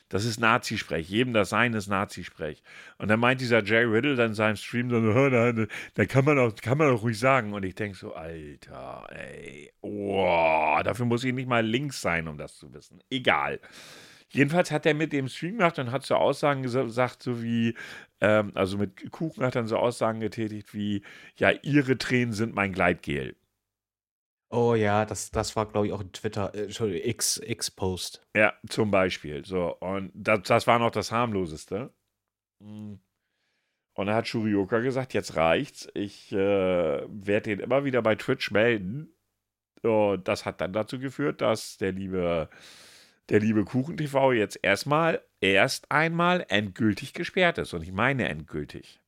[0.10, 1.10] Das ist Nazisprech.
[1.10, 2.62] Jedem das Seine ist Nazisprech.
[2.98, 6.26] Und dann meint dieser Jay Riddle dann in seinem Stream so, "Hör, da, da kann
[6.26, 7.54] man auch, kann man auch ruhig sagen.
[7.54, 12.38] Und ich denke so, Alter, ey, oh, dafür muss ich nicht mal links sein, um
[12.38, 13.02] das zu wissen.
[13.10, 13.60] Egal.
[14.34, 17.76] Jedenfalls hat er mit dem Stream gemacht und hat so Aussagen gesa- gesagt, so wie,
[18.20, 21.04] ähm, also mit Kuchen hat dann so Aussagen getätigt wie,
[21.36, 23.36] ja, ihre Tränen sind mein Gleitgel.
[24.50, 28.26] Oh ja, das, das war, glaube ich, auch ein Twitter, äh, Entschuldigung, X- X-Post.
[28.36, 29.44] Ja, zum Beispiel.
[29.46, 31.92] So, und das, das war noch das harmloseste.
[32.60, 32.94] Mm.
[33.96, 35.88] Und dann hat Shurioka gesagt, jetzt reicht's.
[35.94, 39.16] Ich äh, werde den immer wieder bei Twitch melden.
[39.84, 42.50] Und das hat dann dazu geführt, dass der liebe,
[43.30, 47.74] der liebe KuchenTV jetzt erstmal, erst einmal endgültig gesperrt ist.
[47.74, 49.00] Und ich meine endgültig.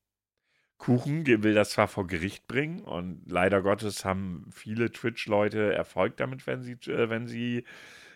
[0.78, 6.45] Kuchen will das zwar vor Gericht bringen und leider Gottes haben viele Twitch-Leute Erfolg damit,
[6.47, 7.65] wenn sie, äh, wenn sie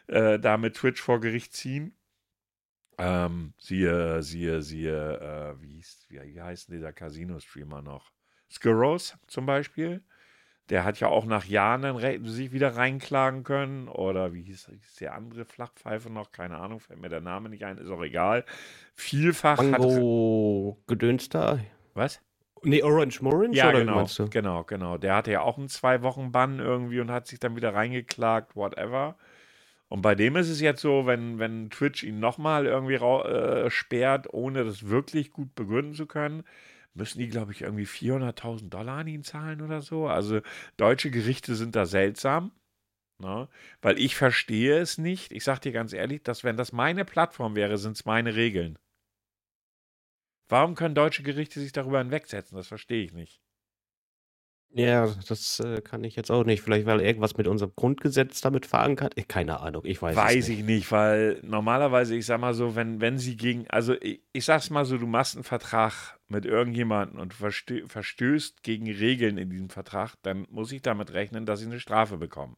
[0.07, 1.95] äh, da mit Twitch vor Gericht ziehen.
[2.97, 8.12] Ähm, siehe, siehe, siehe, äh, wie, hieß, wie, wie heißt dieser Casino-Streamer noch?
[8.51, 10.03] Skurros zum Beispiel.
[10.69, 13.88] Der hat ja auch nach Jahren dann sich wieder reinklagen können.
[13.88, 16.32] Oder wie hieß, hieß der andere Flachpfeife noch?
[16.32, 18.45] Keine Ahnung, fällt mir der Name nicht ein, ist auch egal.
[18.93, 19.79] Vielfach hat.
[19.79, 21.60] Mango Gedöns da.
[21.95, 22.21] Was?
[22.63, 24.97] Nee, Orange Morange Ja, oder genau, genau, genau.
[24.97, 28.55] Der hatte ja auch einen zwei Wochen Bann irgendwie und hat sich dann wieder reingeklagt,
[28.55, 29.15] whatever.
[29.88, 34.32] Und bei dem ist es jetzt so, wenn, wenn Twitch ihn nochmal irgendwie äh, sperrt,
[34.32, 36.43] ohne das wirklich gut begründen zu können,
[36.93, 40.08] müssen die, glaube ich, irgendwie 400.000 Dollar an ihn zahlen oder so.
[40.08, 40.41] Also
[40.78, 42.52] deutsche Gerichte sind da seltsam.
[43.19, 43.49] Ne?
[43.82, 45.32] Weil ich verstehe es nicht.
[45.32, 48.80] Ich sage dir ganz ehrlich, dass wenn das meine Plattform wäre, sind es meine Regeln.
[50.47, 52.58] Warum können deutsche Gerichte sich darüber hinwegsetzen?
[52.58, 53.41] Das verstehe ich nicht.
[54.71, 56.62] Ja, das äh, kann ich jetzt auch nicht.
[56.62, 59.17] Vielleicht, weil irgendwas mit unserem Grundgesetz damit verankert.
[59.17, 60.60] Äh, Keine Ahnung, ich weiß, Weiß es nicht.
[60.60, 64.45] ich nicht, weil normalerweise, ich sag mal so, wenn, wenn sie gegen, also ich, ich
[64.45, 69.69] sag's mal so, du machst einen Vertrag mit irgendjemandem und verstößt gegen Regeln in diesem
[69.69, 72.55] Vertrag, dann muss ich damit rechnen, dass ich eine Strafe bekomme.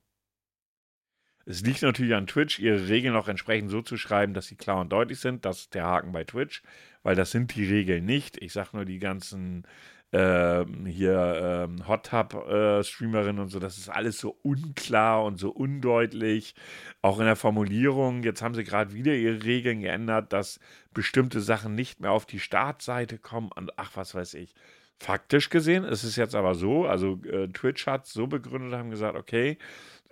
[1.45, 4.79] Es liegt natürlich an Twitch, ihre Regeln auch entsprechend so zu schreiben, dass sie klar
[4.79, 5.45] und deutlich sind.
[5.45, 6.61] Das ist der Haken bei Twitch,
[7.03, 8.41] weil das sind die Regeln nicht.
[8.41, 9.65] Ich sage nur die ganzen
[10.11, 15.37] äh, hier äh, Hot Tub äh, Streamerinnen und so, das ist alles so unklar und
[15.39, 16.53] so undeutlich.
[17.01, 18.23] Auch in der Formulierung.
[18.23, 20.59] Jetzt haben sie gerade wieder ihre Regeln geändert, dass
[20.93, 23.51] bestimmte Sachen nicht mehr auf die Startseite kommen.
[23.55, 24.53] Und ach, was weiß ich.
[24.99, 29.17] Faktisch gesehen ist es jetzt aber so, also äh, Twitch hat so begründet, haben gesagt,
[29.17, 29.57] okay,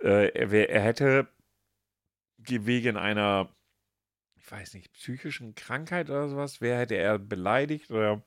[0.02, 1.28] äh, er, er hätte
[2.38, 3.54] wegen einer,
[4.36, 8.22] ich weiß nicht, psychischen Krankheit oder sowas, wer hätte er beleidigt oder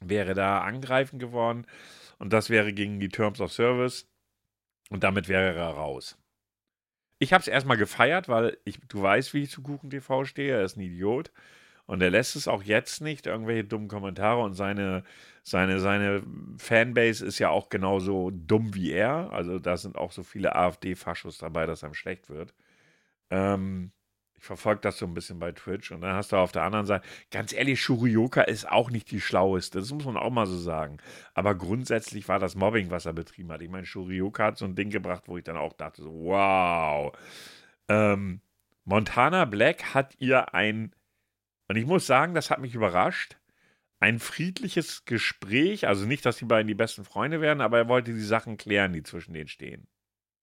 [0.00, 1.66] wäre da angreifend geworden.
[2.18, 4.08] Und das wäre gegen die Terms of Service.
[4.90, 6.18] Und damit wäre er raus.
[7.18, 10.56] Ich habe es erstmal gefeiert, weil ich, du weißt, wie ich zu Kuchen TV stehe,
[10.56, 11.32] er ist ein Idiot
[11.86, 15.04] und er lässt es auch jetzt nicht, irgendwelche dummen Kommentare und seine,
[15.42, 16.22] seine, seine
[16.58, 19.30] Fanbase ist ja auch genauso dumm wie er.
[19.32, 22.54] Also da sind auch so viele AfD-Faschos dabei, dass einem schlecht wird.
[23.30, 23.92] Ähm,
[24.36, 26.86] ich verfolge das so ein bisschen bei Twitch und dann hast du auf der anderen
[26.86, 30.58] Seite, ganz ehrlich, Shurioka ist auch nicht die schlaueste, das muss man auch mal so
[30.58, 30.98] sagen.
[31.34, 33.62] Aber grundsätzlich war das Mobbing, was er betrieben hat.
[33.62, 37.12] Ich meine, Shurioka hat so ein Ding gebracht, wo ich dann auch dachte, so, wow.
[37.88, 38.40] Ähm,
[38.84, 40.94] Montana Black hat ihr ein
[41.74, 43.36] und ich muss sagen, das hat mich überrascht.
[43.98, 48.14] Ein friedliches Gespräch, also nicht, dass die beiden die besten Freunde werden, aber er wollte
[48.14, 49.88] die Sachen klären, die zwischen denen stehen.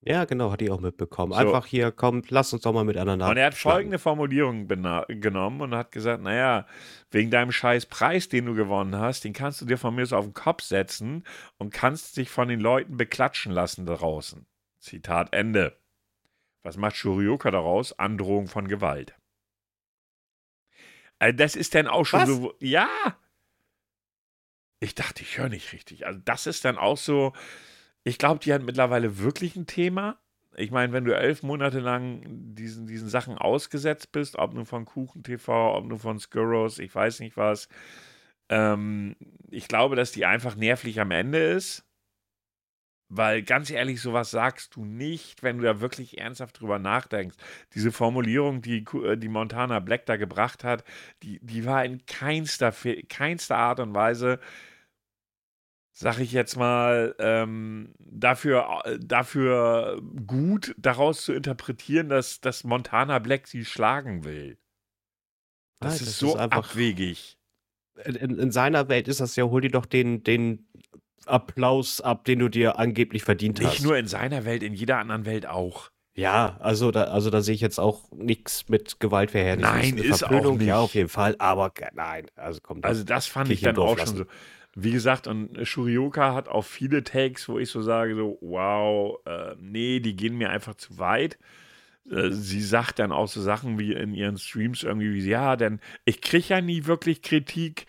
[0.01, 1.31] Ja, genau, hatte ich auch mitbekommen.
[1.31, 1.39] So.
[1.39, 3.29] Einfach hier, komm, lass uns doch mal miteinander.
[3.29, 6.67] Und er hat folgende Formulierung genommen und hat gesagt: Naja,
[7.11, 10.17] wegen deinem scheiß Preis, den du gewonnen hast, den kannst du dir von mir so
[10.17, 11.23] auf den Kopf setzen
[11.57, 14.45] und kannst dich von den Leuten beklatschen lassen draußen.
[14.79, 15.77] Zitat Ende.
[16.61, 17.97] Was macht Shurioka daraus?
[17.97, 19.15] Androhung von Gewalt.
[21.21, 22.29] Also das ist dann auch schon Was?
[22.29, 22.55] so.
[22.59, 22.89] Ja.
[24.79, 26.07] Ich dachte, ich höre nicht richtig.
[26.07, 27.33] Also, das ist dann auch so.
[28.03, 30.17] Ich glaube, die hat mittlerweile wirklich ein Thema.
[30.57, 32.23] Ich meine, wenn du elf Monate lang
[32.55, 36.93] diesen, diesen Sachen ausgesetzt bist, ob nur von Kuchen TV, ob nur von Skurros, ich
[36.93, 37.69] weiß nicht was.
[38.49, 39.15] Ähm,
[39.51, 41.85] ich glaube, dass die einfach nervlich am Ende ist.
[43.13, 47.35] Weil ganz ehrlich, sowas sagst du nicht, wenn du da wirklich ernsthaft drüber nachdenkst.
[47.75, 50.85] Diese Formulierung, die, äh, die Montana Black da gebracht hat,
[51.21, 52.73] die, die war in keinster,
[53.09, 54.39] keinster Art und Weise,
[55.91, 63.19] sag ich jetzt mal, ähm, dafür, äh, dafür gut daraus zu interpretieren, dass, dass Montana
[63.19, 64.57] Black sie schlagen will.
[65.81, 67.37] Das, Nein, ist das so ist abwegig.
[68.05, 70.65] In, in, seiner Welt ist das ja, hol dir doch den, den
[71.25, 73.73] Applaus ab, den du dir angeblich verdient Nicht hast.
[73.75, 75.91] Nicht nur in seiner Welt, in jeder anderen Welt auch.
[76.13, 79.73] Ja, also da, also da sehe ich jetzt auch nichts mit Gewaltverherrlichung.
[79.73, 80.67] Nein, ist Verpönung, auch nicht.
[80.67, 84.17] Ja, auf jeden Fall, aber nein, also kommt Also das fand ich dann auch lassen.
[84.17, 84.31] schon so.
[84.75, 89.55] Wie gesagt, und Shurioka hat auch viele Takes, wo ich so sage, so, wow, äh,
[89.59, 91.37] nee, die gehen mir einfach zu weit.
[92.09, 95.79] Äh, sie sagt dann auch so Sachen wie in ihren Streams irgendwie, wie, ja, denn
[96.05, 97.85] ich kriege ja nie wirklich Kritik.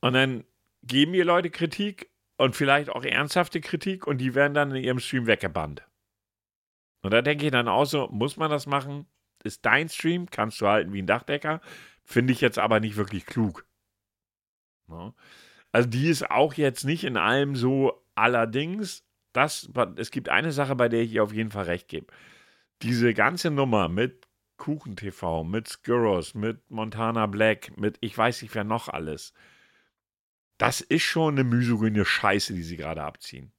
[0.00, 0.44] Und dann
[0.82, 5.00] geben mir Leute Kritik und vielleicht auch ernsthafte Kritik und die werden dann in ihrem
[5.00, 5.86] Stream weggebannt.
[7.02, 9.06] Und da denke ich dann auch so, muss man das machen?
[9.44, 11.60] Ist dein Stream, kannst du halten wie ein Dachdecker,
[12.04, 13.66] finde ich jetzt aber nicht wirklich klug.
[14.86, 15.14] No.
[15.72, 20.74] Also die ist auch jetzt nicht in allem so allerdings, das, es gibt eine Sache,
[20.74, 22.06] bei der ich ihr auf jeden Fall recht gebe.
[22.82, 28.54] Diese ganze Nummer mit Kuchen TV, mit Skurros, mit Montana Black, mit ich weiß nicht
[28.54, 29.34] wer noch alles,
[30.58, 33.52] das ist schon eine misogyne Scheiße, die sie gerade abziehen.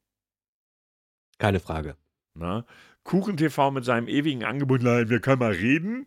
[1.38, 1.96] Keine Frage.
[2.34, 2.66] Na?
[3.04, 6.06] Kuchen TV mit seinem ewigen Angebot, nein, wir können mal reden.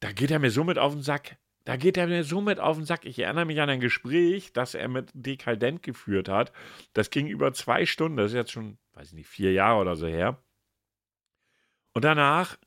[0.00, 1.38] Da geht er mir so mit auf den Sack.
[1.64, 3.06] Da geht er mir so mit auf den Sack.
[3.06, 6.52] Ich erinnere mich an ein Gespräch, das er mit Dekadent geführt hat.
[6.92, 8.18] Das ging über zwei Stunden.
[8.18, 10.42] Das ist jetzt schon, weiß ich nicht, vier Jahre oder so her.
[11.94, 12.58] Und danach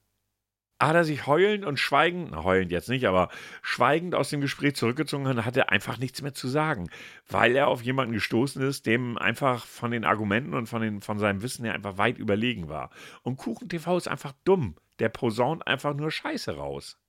[0.80, 3.30] hat er sich heulend und schweigend, na, heulend jetzt nicht, aber
[3.62, 6.90] schweigend aus dem Gespräch zurückgezogen und hatte einfach nichts mehr zu sagen,
[7.28, 11.18] weil er auf jemanden gestoßen ist, dem einfach von den Argumenten und von, den, von
[11.18, 12.92] seinem Wissen her einfach weit überlegen war.
[13.24, 14.76] Und Kuchen TV ist einfach dumm.
[15.00, 17.00] Der posaunt einfach nur Scheiße raus.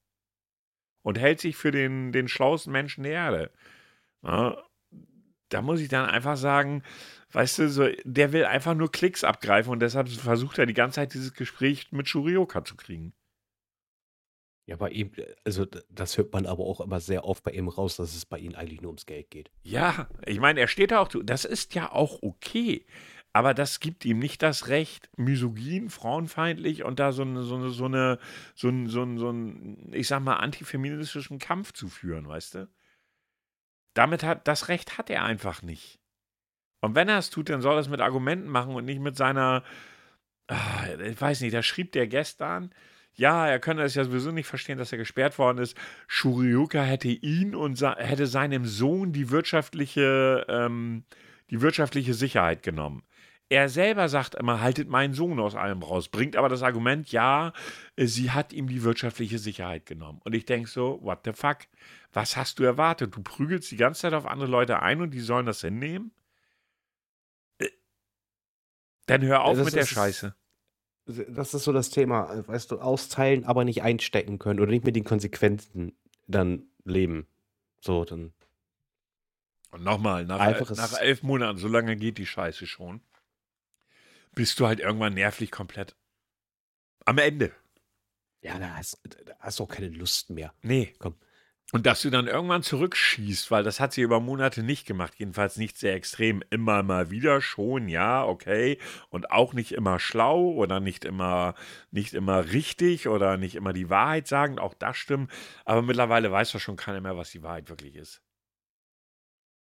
[1.02, 3.50] Und hält sich für den, den schlauesten Menschen der Erde.
[4.22, 4.57] Ja,
[5.50, 6.83] da muss ich dann einfach sagen,
[7.33, 10.96] weißt du, so, der will einfach nur Klicks abgreifen und deshalb versucht er die ganze
[10.96, 13.12] Zeit dieses Gespräch mit Shurioka zu kriegen.
[14.68, 15.12] Ja, bei ihm,
[15.46, 18.38] also das hört man aber auch immer sehr oft bei ihm raus, dass es bei
[18.38, 19.50] ihm eigentlich nur ums Geld geht.
[19.62, 22.85] Ja, ich meine, er steht da auch, das ist ja auch okay.
[23.33, 27.70] Aber das gibt ihm nicht das Recht, misogyn, frauenfeindlich und da so eine, so eine,
[27.70, 28.18] so eine,
[28.54, 32.68] so ein, so ein, so ein ich sag mal, antifeministischen Kampf zu führen, weißt du?
[33.94, 35.98] Damit hat, das Recht hat er einfach nicht.
[36.83, 39.16] Und wenn er es tut, dann soll er es mit Argumenten machen und nicht mit
[39.16, 39.64] seiner,
[40.48, 42.74] ah, ich weiß nicht, da schrieb der gestern,
[43.18, 45.76] ja, er könne es ja sowieso nicht verstehen, dass er gesperrt worden ist.
[46.07, 51.02] Shurioka hätte ihn und hätte seinem Sohn die wirtschaftliche, ähm,
[51.50, 53.02] die wirtschaftliche Sicherheit genommen.
[53.48, 57.52] Er selber sagt immer, haltet meinen Sohn aus allem raus, bringt aber das Argument, ja,
[57.96, 60.20] sie hat ihm die wirtschaftliche Sicherheit genommen.
[60.22, 61.59] Und ich denke so, what the fuck?
[62.12, 63.16] Was hast du erwartet?
[63.16, 66.12] Du prügelst die ganze Zeit auf andere Leute ein und die sollen das hinnehmen?
[67.59, 67.68] Äh,
[69.07, 70.37] dann hör auf Das mit der Scheiße.
[71.09, 74.85] Das ist so das Thema, äh, weißt du, austeilen, aber nicht einstecken können oder nicht
[74.85, 77.27] mit den Konsequenzen dann leben.
[77.81, 78.33] So, dann.
[79.71, 80.38] Und nochmal, nach,
[80.71, 83.01] nach elf Monaten, so lange geht die Scheiße schon,
[84.35, 85.97] bist du halt irgendwann nervlich komplett
[87.05, 87.53] am Ende.
[88.42, 90.55] Ja, da hast, da hast du auch keine Lust mehr.
[90.62, 90.94] Nee.
[90.99, 91.16] Komm.
[91.70, 95.59] Und dass du dann irgendwann zurückschießt, weil das hat sie über Monate nicht gemacht, jedenfalls
[95.59, 96.42] nicht sehr extrem.
[96.48, 98.78] Immer mal wieder schon, ja, okay.
[99.11, 101.54] Und auch nicht immer schlau oder nicht immer,
[101.90, 105.31] nicht immer richtig oder nicht immer die Wahrheit sagen, auch das stimmt.
[105.66, 108.22] Aber mittlerweile weiß doch schon keiner mehr, was die Wahrheit wirklich ist.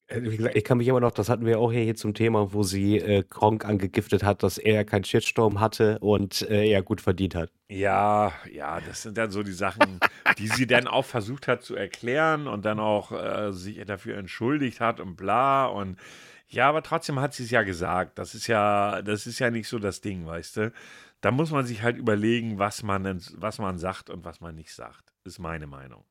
[0.08, 0.20] Äh,
[0.54, 3.24] ich kann mich immer noch, das hatten wir auch hier, zum Thema, wo sie äh,
[3.24, 7.52] Kronk angegiftet hat, dass er keinen Shitstorm hatte und äh, er gut verdient hat.
[7.70, 10.00] Ja, ja, das sind dann so die Sachen,
[10.38, 14.80] die sie dann auch versucht hat zu erklären und dann auch äh, sich dafür entschuldigt
[14.80, 15.98] hat und bla und
[16.50, 18.18] ja, aber trotzdem hat sie es ja gesagt.
[18.18, 20.74] Das ist ja, das ist ja nicht so das Ding, weißt du.
[21.20, 24.74] Da muss man sich halt überlegen, was man was man sagt und was man nicht
[24.74, 25.14] sagt.
[25.26, 26.06] Ist meine Meinung.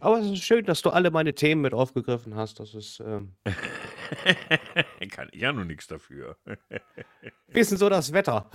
[0.00, 2.60] Aber es ist schön, dass du alle meine Themen mit aufgegriffen hast.
[2.60, 3.34] Das ist, ähm,
[5.10, 6.36] Kann ich ja nur nichts dafür.
[7.48, 8.50] wie ist denn so das Wetter?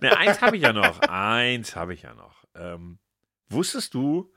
[0.00, 1.00] Ne, eins habe ich ja noch.
[1.00, 2.44] Eins habe ich ja noch.
[2.54, 2.98] Ähm,
[3.50, 4.32] wusstest du,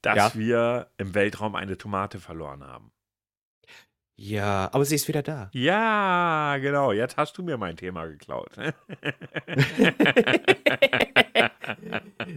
[0.00, 0.34] dass Ja.
[0.34, 2.90] wir im Weltraum eine Tomate verloren haben?
[4.16, 5.50] Ja, aber sie ist wieder da.
[5.52, 6.92] Ja, genau.
[6.92, 8.50] Jetzt hast du mir mein Thema geklaut.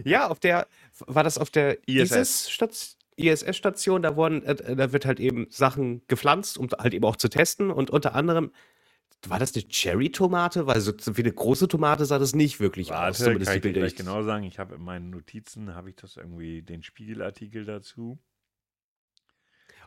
[0.04, 0.66] Ja, auf der,
[1.06, 2.12] war das auf der ISS.
[2.46, 2.95] ISS-Station?
[3.16, 7.28] ISS-Station, da wurden, äh, da wird halt eben Sachen gepflanzt, um halt eben auch zu
[7.28, 7.70] testen.
[7.70, 8.52] Und unter anderem,
[9.26, 10.66] war das eine Cherry-Tomate?
[10.66, 12.98] Weil so wie eine große Tomate sah das nicht wirklich aus.
[12.98, 14.44] Warte, zumindest kann ich dir gleich genau sagen.
[14.44, 18.18] Ich habe in meinen Notizen, habe ich das irgendwie, den Spiegelartikel dazu.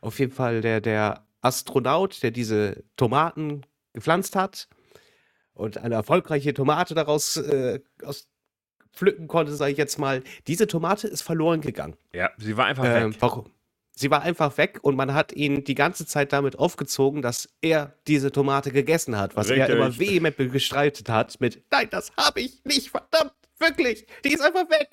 [0.01, 4.67] Auf jeden Fall der, der Astronaut, der diese Tomaten gepflanzt hat
[5.53, 8.28] und eine erfolgreiche Tomate daraus äh, aus
[8.99, 10.21] pflücken konnte, sage ich jetzt mal.
[10.47, 11.95] Diese Tomate ist verloren gegangen.
[12.13, 13.17] Ja, sie war einfach Ähm, weg.
[13.21, 13.45] warum?
[13.95, 17.93] Sie war einfach weg und man hat ihn die ganze Zeit damit aufgezogen, dass er
[18.07, 19.75] diese Tomate gegessen hat, was er Richtig.
[19.75, 24.69] immer vehement bestreitet hat mit, nein, das habe ich nicht, verdammt, wirklich, die ist einfach
[24.69, 24.89] weg.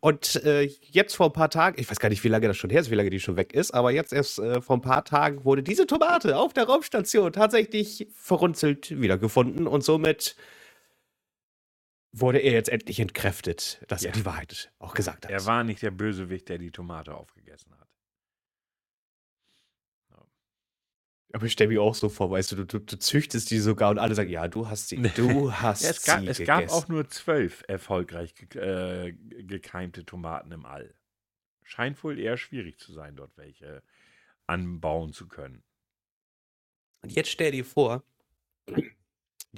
[0.00, 2.68] Und äh, jetzt vor ein paar Tagen, ich weiß gar nicht, wie lange das schon
[2.70, 5.04] her ist, wie lange die schon weg ist, aber jetzt erst äh, vor ein paar
[5.04, 10.36] Tagen wurde diese Tomate auf der Raumstation tatsächlich verrunzelt wiedergefunden und somit
[12.12, 14.08] wurde er jetzt endlich entkräftet, dass Ja.
[14.10, 15.32] er die Wahrheit auch gesagt hat.
[15.32, 17.88] Er war nicht der Bösewicht, der die Tomate aufgegessen hat.
[21.34, 23.98] Aber ich stelle mir auch so vor, weißt du, du, du, züchtest die sogar und
[23.98, 26.66] alle sagen, ja, du hast sie, du hast Ja, es gab, sie es gegessen.
[26.68, 30.94] gab auch nur zwölf erfolgreich ge äh, gekeimte Tomaten im All.
[31.64, 33.82] Scheint wohl eher schwierig zu sein, dort welche
[34.46, 35.62] anbauen zu können.
[37.02, 38.04] Und jetzt stell dir vor,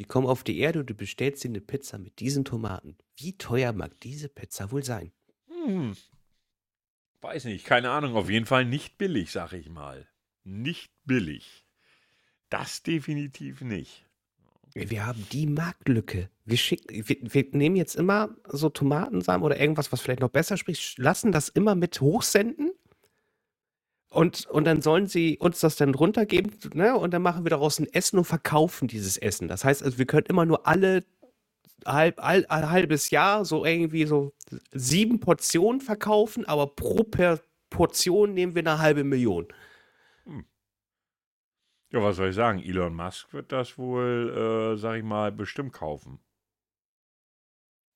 [0.00, 2.96] die kommen auf die Erde und du bestellst dir eine Pizza mit diesen Tomaten.
[3.18, 5.12] Wie teuer mag diese Pizza wohl sein?
[5.48, 5.94] Hm.
[7.20, 8.16] Weiß nicht, keine Ahnung.
[8.16, 10.08] Auf jeden Fall nicht billig, sag ich mal.
[10.42, 11.66] Nicht billig.
[12.48, 14.06] Das definitiv nicht.
[14.72, 16.30] Wir haben die Marktlücke.
[16.46, 20.56] Wir, schicken, wir, wir nehmen jetzt immer so Tomatensamen oder irgendwas, was vielleicht noch besser
[20.56, 22.72] spricht, lassen das immer mit hochsenden.
[24.12, 26.96] Und, und dann sollen sie uns das dann runtergeben, ne?
[26.96, 29.46] Und dann machen wir daraus ein Essen und verkaufen dieses Essen.
[29.46, 31.04] Das heißt also, wir können immer nur alle
[31.86, 34.32] halb, all, ein halbes Jahr so irgendwie so
[34.72, 39.46] sieben Portionen verkaufen, aber pro per Portion nehmen wir eine halbe Million.
[41.92, 42.60] Ja, was soll ich sagen?
[42.60, 46.20] Elon Musk wird das wohl, äh, sag ich mal, bestimmt kaufen.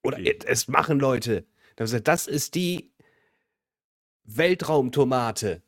[0.05, 0.39] Oder Okay.
[0.47, 1.45] es machen Leute.
[1.77, 2.93] Ist- Das ist die
[4.25, 5.63] Weltraumtomate.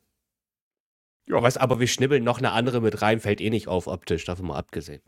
[1.29, 1.41] Ja.
[1.41, 4.47] Was, aber wir schnibbeln noch eine andere mit rein, fällt eh nicht auf optisch, davon
[4.47, 5.01] mal abgesehen.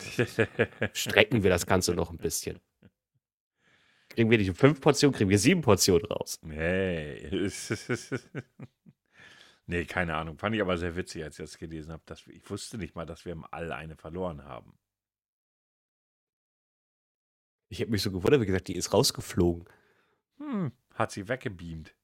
[0.93, 2.59] Strecken wir das Ganze noch ein bisschen.
[4.09, 6.39] Kriegen wir nicht fünf Portionen, kriegen wir sieben Portionen raus.
[6.49, 7.29] hey.
[9.67, 10.37] nee, keine Ahnung.
[10.37, 12.03] Fand ich aber sehr witzig, als ich das gelesen habe.
[12.05, 14.77] Dass wir, ich wusste nicht mal, dass wir im All eine verloren haben.
[17.69, 19.65] Ich habe mich so gewundert, wie gesagt, die ist rausgeflogen.
[20.37, 21.95] Hm, hat sie weggebeamt.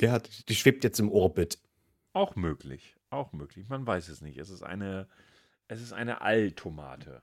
[0.00, 1.58] Der hat, die schwebt jetzt im Orbit.
[2.12, 2.94] Auch möglich.
[3.14, 3.68] Auch möglich.
[3.68, 4.38] Man weiß es nicht.
[4.38, 5.08] Es ist eine,
[5.68, 7.22] es ist eine Alltomate.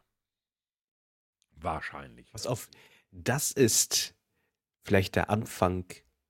[1.52, 2.32] Wahrscheinlich.
[2.32, 2.70] Pass auf,
[3.12, 4.16] das ist
[4.86, 5.86] vielleicht der Anfang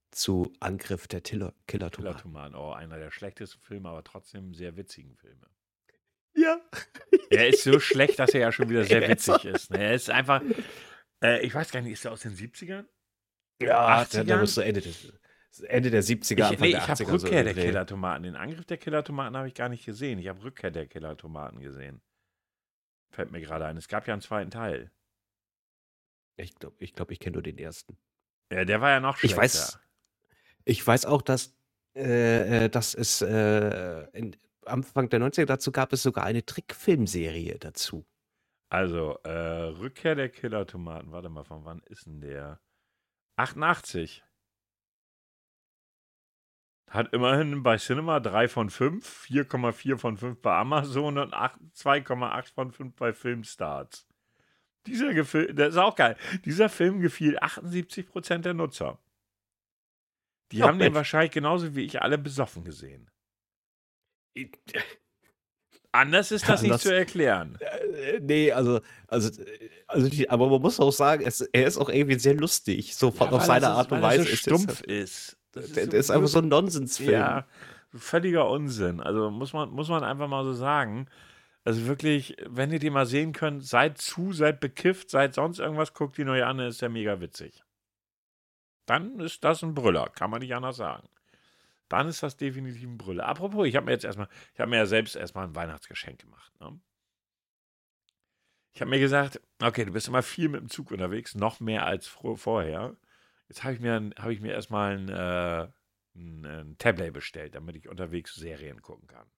[0.09, 1.91] zu Angriff der Killer-Tomaten.
[1.91, 2.55] Killertomaten.
[2.55, 5.47] Oh, einer der schlechtesten Filme, aber trotzdem sehr witzigen Filme.
[6.33, 6.59] Ja.
[7.29, 9.71] Er ist so schlecht, dass er ja schon wieder sehr witzig ist.
[9.71, 9.81] ne?
[9.81, 10.41] Er ist einfach,
[11.23, 12.85] äh, ich weiß gar nicht, ist er aus den 70ern?
[13.61, 14.39] Ja, der, der 80ern?
[14.41, 15.13] muss so Ende, des,
[15.59, 17.53] Ende der 70er, Ich, Anfang nee, der ich habe 80er so Rückkehr der.
[17.53, 18.23] Killer-Tomaten.
[18.23, 20.19] Den Angriff der Killer-Tomaten habe ich gar nicht gesehen.
[20.19, 22.01] Ich habe Rückkehr der Killer-Tomaten gesehen.
[23.11, 23.77] Fällt mir gerade ein.
[23.77, 24.91] Es gab ja einen zweiten Teil.
[26.37, 27.97] Ich glaube, ich, glaub, ich kenne nur den ersten.
[28.51, 29.41] Ja, der war ja noch Ich schlechter.
[29.41, 29.79] weiß,
[30.65, 31.53] ich weiß auch, dass,
[31.95, 34.35] äh, äh, dass es äh, in,
[34.65, 38.05] Anfang der 90er dazu gab es sogar eine Trickfilmserie dazu.
[38.69, 41.11] Also, äh, Rückkehr der Killer-Tomaten.
[41.11, 42.61] Warte mal, von wann ist denn der?
[43.35, 44.23] 88.
[46.91, 52.53] Hat immerhin bei Cinema 3 von 5, 4,4 von 5 bei Amazon und 8 2,8
[52.53, 54.07] von 5 bei Filmstarts.
[54.87, 56.17] Dieser Gefil das ist auch geil.
[56.43, 58.99] Dieser Film gefiel 78% der Nutzer.
[60.51, 60.95] Die Ja, haben den Mensch.
[60.95, 63.09] wahrscheinlich genauso wie ich alle besoffen gesehen.
[65.93, 67.57] Anders ist das nicht Anders- zu erklären.
[67.59, 71.77] Äh, nee, also, also, äh, also die, aber man muss auch sagen, es, er ist
[71.77, 74.23] auch irgendwie sehr lustig, so Ja, auf seine Art und Weise.
[74.23, 75.37] so ist stumpf es, ist.
[75.51, 77.11] Das der, der ist einfach so ein Nonsensfilm.
[77.11, 77.45] Ja,
[77.93, 79.01] völliger Unsinn.
[79.01, 81.07] Also muss man, muss man einfach mal so sagen.
[81.63, 85.93] Also wirklich, wenn ihr die mal sehen könnt, seid zu, seid bekifft, seid sonst irgendwas,
[85.93, 87.63] guckt die neue an, ist der mega witzig.
[88.87, 91.07] Dann ist das ein Brüller, kann man nicht anders sagen.
[91.87, 93.27] Dann ist das definitiv ein Brüller.
[93.27, 96.51] Apropos, ich habe mir jetzt erstmal, ich habe mir ja selbst erstmal ein Weihnachtsgeschenk gemacht.
[96.59, 96.79] Ne?
[98.73, 101.85] Ich habe mir gesagt, okay, du bist immer viel mit dem Zug unterwegs, noch mehr
[101.85, 102.95] als vorher.
[103.51, 105.67] Jetzt habe ich mir, habe ich mir erstmal ein, äh,
[106.15, 109.29] ein, ein Tablet bestellt, damit ich unterwegs Serien gucken kann.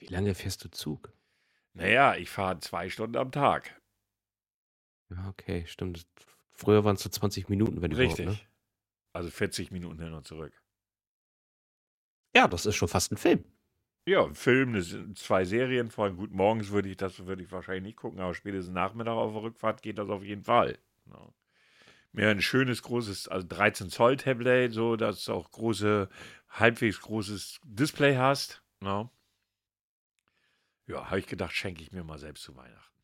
[0.00, 1.12] Wie lange fährst du Zug?
[1.72, 3.80] Naja, ich fahre zwei Stunden am Tag.
[5.10, 6.04] Ja, okay, stimmt.
[6.50, 8.24] Früher waren es so 20 Minuten, wenn Richtig.
[8.24, 8.48] überhaupt, ne?
[9.12, 10.60] Also 40 Minuten hin und zurück.
[12.34, 13.44] Ja, das ist schon fast ein Film.
[14.08, 15.92] Ja, ein Film, das sind zwei Serien.
[15.92, 19.14] Vor allem gut, morgens würde ich das würde ich wahrscheinlich nicht gucken, aber spätestens Nachmittag
[19.14, 20.76] auf der Rückfahrt geht das auf jeden Fall.
[21.06, 21.32] Ja.
[22.12, 26.08] Mir ein schönes, großes, also 13 Zoll Tablet, so, dass du auch große,
[26.48, 28.62] halbwegs großes Display hast.
[28.82, 29.10] Ja,
[30.86, 32.94] ja habe ich gedacht, schenke ich mir mal selbst zu Weihnachten.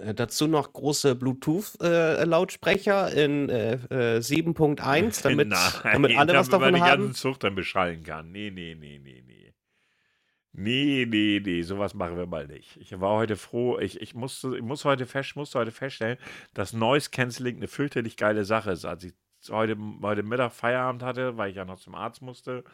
[0.00, 6.72] Äh, dazu noch große Bluetooth-Lautsprecher in äh, äh, 7.1, damit, Nein, damit alle was damit
[6.72, 7.02] man davon die haben.
[7.02, 8.30] ganzen Zug dann beschallen kann.
[8.30, 9.51] Nee, nee, nee, nee, nee.
[10.54, 12.76] Nee, nee, nee, sowas machen wir mal nicht.
[12.76, 16.18] Ich war heute froh, ich, ich, musste, ich muss heute fest, musste heute feststellen,
[16.52, 18.84] dass Noise Cancelling eine fürchterlich geile Sache ist.
[18.84, 19.14] Als ich
[19.50, 22.64] heute, heute Mittag Feierabend hatte, weil ich ja noch zum Arzt musste,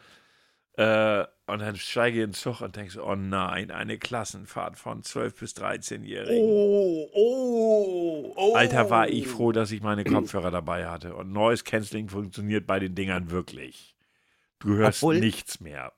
[0.73, 4.77] äh, und dann steige ich in den Zug und denke so, oh nein, eine Klassenfahrt
[4.77, 6.41] von 12- bis 13-Jährigen.
[6.41, 8.55] Oh, oh, oh.
[8.55, 11.15] Alter, war ich froh, dass ich meine Kopfhörer dabei hatte.
[11.15, 13.95] Und Noise Cancelling funktioniert bei den Dingern wirklich.
[14.59, 15.91] Du hörst Obwohl- nichts mehr.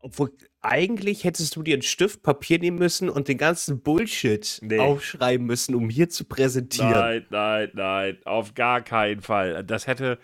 [0.00, 0.30] Obwohl,
[0.60, 4.78] eigentlich hättest du dir einen Stift, Papier nehmen müssen und den ganzen Bullshit Nee.
[4.78, 6.90] aufschreiben müssen, um hier zu präsentieren.
[6.90, 9.62] Nein, nein, nein, auf gar keinen Fall.
[9.64, 10.18] Das hätte,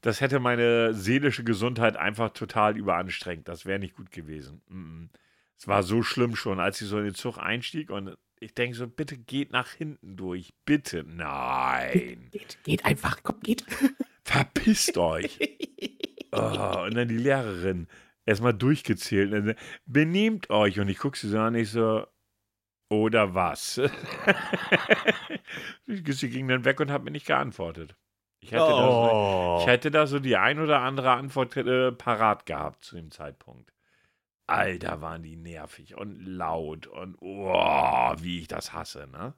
[0.00, 3.48] das hätte meine seelische Gesundheit einfach total überanstrengt.
[3.48, 4.62] Das wäre nicht gut gewesen.
[5.58, 8.76] Es war so schlimm schon, als ich so in den Zug einstieg und ich denke
[8.76, 10.54] so, bitte geht nach hinten durch.
[10.64, 11.04] Bitte.
[11.06, 12.28] Nein.
[12.30, 13.64] Geht, geht einfach, komm, geht.
[14.24, 15.38] Verpisst euch.
[16.32, 16.38] Oh,
[16.86, 17.86] und dann die Lehrerin
[18.30, 19.32] erstmal durchgezählt.
[19.32, 19.56] Und dann,
[19.86, 20.80] benehmt euch.
[20.80, 22.06] Und ich gucke sie so an, ich so,
[22.90, 23.74] oder was?
[25.86, 27.96] sie ging dann weg und hat mir nicht geantwortet.
[28.42, 29.58] Ich hätte, da, so, Oh.
[29.60, 33.72] ich hätte da so die ein oder andere Antwort äh, parat gehabt zu dem Zeitpunkt.
[34.46, 39.34] Alter, waren die nervig und laut und oh, wie ich das hasse, ne?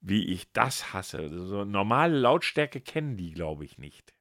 [0.00, 1.28] Wie ich das hasse.
[1.48, 4.12] So normale Lautstärke kennen die, glaube ich, nicht.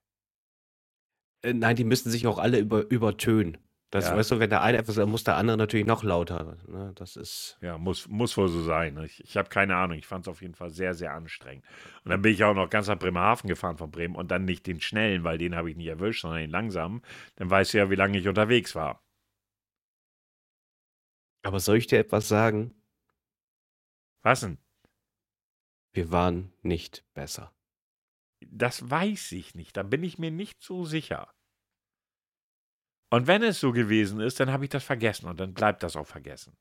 [1.43, 3.57] Äh, Nein, die müssen sich auch alle über, übertönen.
[3.89, 4.17] Das Ja.
[4.17, 6.57] weißt du, wenn der eine etwas, dann muss der andere natürlich noch lauter.
[6.67, 6.91] Ne?
[6.95, 7.57] Das ist.
[7.61, 8.95] Ja, muss, muss wohl so sein.
[8.95, 9.05] ne?
[9.05, 9.97] Ich, ich habe keine Ahnung.
[9.97, 11.63] Ich fand es auf jeden Fall sehr, sehr anstrengend.
[12.03, 14.67] Und dann bin ich auch noch ganz nach Bremerhaven gefahren von Bremen und dann nicht
[14.67, 17.01] den schnellen, weil den habe ich nicht erwischt, sondern den langsamen.
[17.37, 19.01] Dann weißt du ja, wie lange ich unterwegs war.
[21.43, 22.73] Aber soll ich dir etwas sagen?
[24.21, 24.57] Was denn?
[25.93, 27.53] Wir waren nicht besser.
[28.41, 29.77] Das weiß ich nicht.
[29.77, 31.33] Da bin ich mir nicht so sicher.
[33.09, 35.95] Und wenn es so gewesen ist, dann habe ich das vergessen und dann bleibt das
[35.95, 36.57] auch vergessen.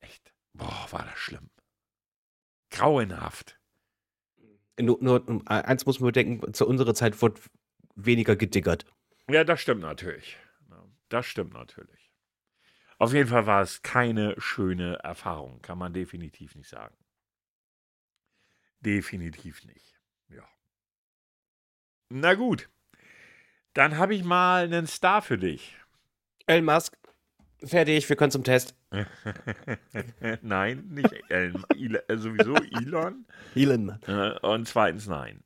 [0.00, 0.34] Echt.
[0.52, 1.50] Boah, war das schlimm.
[2.70, 3.58] Grauenhaft.
[4.80, 7.40] Nur, nur um, eins muss man bedenken: zu unserer Zeit wurde
[7.94, 8.84] weniger gediggert.
[9.28, 10.36] Ja, das stimmt natürlich.
[11.08, 12.10] Das stimmt natürlich.
[12.98, 16.96] Auf jeden Fall war es keine schöne Erfahrung, kann man definitiv nicht sagen.
[18.80, 20.00] definitiv nicht.
[20.28, 20.46] Ja.
[22.10, 22.68] Na gut.
[23.74, 25.76] Dann habe ich mal einen Star für dich.
[26.46, 26.96] Elon Musk,
[27.64, 28.74] fertig, wir können zum Test.
[30.42, 31.64] nein, nicht Elon.
[31.70, 33.26] Äh, sowieso Elon.
[33.54, 33.98] Elon.
[34.06, 35.42] Äh, und zweitens nein.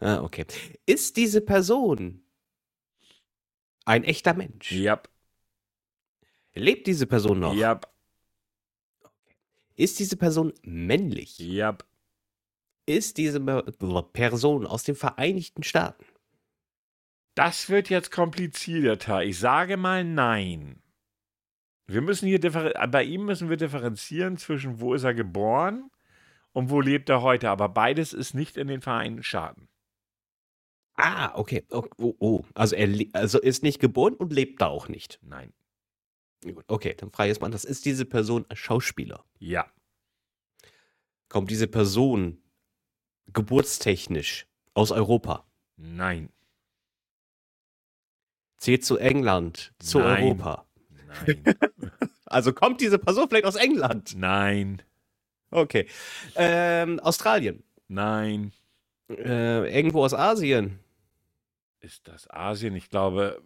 [0.00, 0.44] Ah, okay.
[0.84, 2.22] Ist diese Person
[3.86, 4.72] ein echter Mensch?
[4.72, 5.00] Ja.
[6.52, 7.54] Lebt diese Person noch?
[7.54, 7.80] Ja.
[9.76, 11.38] Ist diese Person männlich?
[11.38, 11.76] Ja.
[12.86, 16.04] Ist diese Person aus den Vereinigten Staaten?
[17.36, 19.22] Das wird jetzt komplizierter.
[19.22, 20.82] Ich sage mal nein.
[21.86, 25.90] Wir müssen hier bei ihm müssen wir differenzieren zwischen wo ist er geboren
[26.52, 27.50] und wo lebt er heute.
[27.50, 29.68] Aber beides ist nicht in den Vereinigten Staaten.
[30.94, 31.62] Ah, okay.
[31.70, 32.42] Oh, oh.
[32.54, 35.18] Also er also ist nicht geboren und lebt da auch nicht.
[35.22, 35.52] Nein.
[36.42, 39.26] Gut, Okay, dann frage ich jetzt mal, das ist diese Person ein Schauspieler?
[39.38, 39.70] Ja.
[41.28, 42.42] Kommt diese Person
[43.26, 45.46] geburtstechnisch aus Europa?
[45.76, 46.30] Nein.
[48.58, 50.24] Zählt zu England, zu Nein.
[50.24, 50.66] Europa?
[51.26, 51.42] Nein.
[52.28, 54.14] Also kommt diese Person vielleicht aus England?
[54.16, 54.82] Nein.
[55.52, 55.86] Okay.
[56.34, 57.62] Ähm, Australien.
[57.86, 58.52] Nein.
[59.08, 60.80] Äh, irgendwo aus Asien.
[61.80, 62.74] Ist das Asien?
[62.74, 63.40] Ich glaube.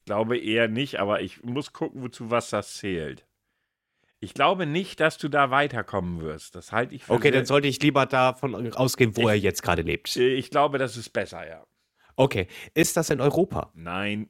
[0.00, 3.24] Ich glaube eher nicht, aber ich muss gucken, wozu was das zählt.
[4.18, 6.56] Ich glaube nicht, dass du da weiterkommen wirst.
[6.56, 9.62] Das halte ich für Okay, dann sollte ich lieber davon ausgehen, wo Ich- er jetzt
[9.62, 10.16] gerade lebt.
[10.16, 11.64] Ich glaube, das ist besser, ja.
[12.16, 12.46] Okay.
[12.74, 13.70] Ist das in Europa?
[13.74, 14.28] Nein.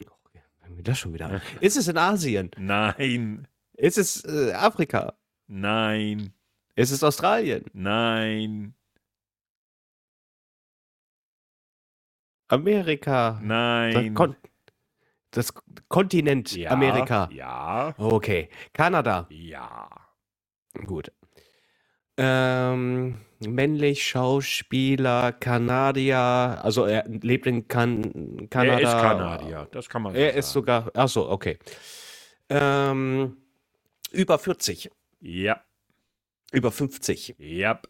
[0.00, 1.42] Okay, fangen wir das schon wieder an.
[1.60, 2.50] Ist es in Asien?
[2.56, 3.48] Nein.
[3.76, 5.14] Ist es äh, Afrika?
[5.46, 6.32] Nein.
[6.76, 7.64] Ist es Australien?
[7.72, 8.74] Nein.
[12.48, 13.32] Amerika?
[13.32, 14.14] Das, Nein.
[14.14, 14.36] Kon
[15.30, 15.52] das
[15.88, 17.28] Kontinent ja, Amerika?
[17.32, 17.94] Ja.
[17.98, 18.48] Okay.
[18.72, 19.26] Kanada?
[19.30, 19.88] Ja.
[20.86, 21.10] Gut.
[22.16, 26.18] Ähm, männlich, Schauspieler, Kanadier,
[26.62, 28.78] also er lebt in kan Kanada.
[28.78, 29.68] Er ist Kanadier.
[29.72, 30.38] Das kann man Er sagen.
[30.38, 31.58] ist sogar, ach so, okay.
[32.48, 33.36] Ähm,
[34.12, 34.90] über 40,
[35.20, 35.60] Ja.
[36.52, 37.80] über 50, Ja.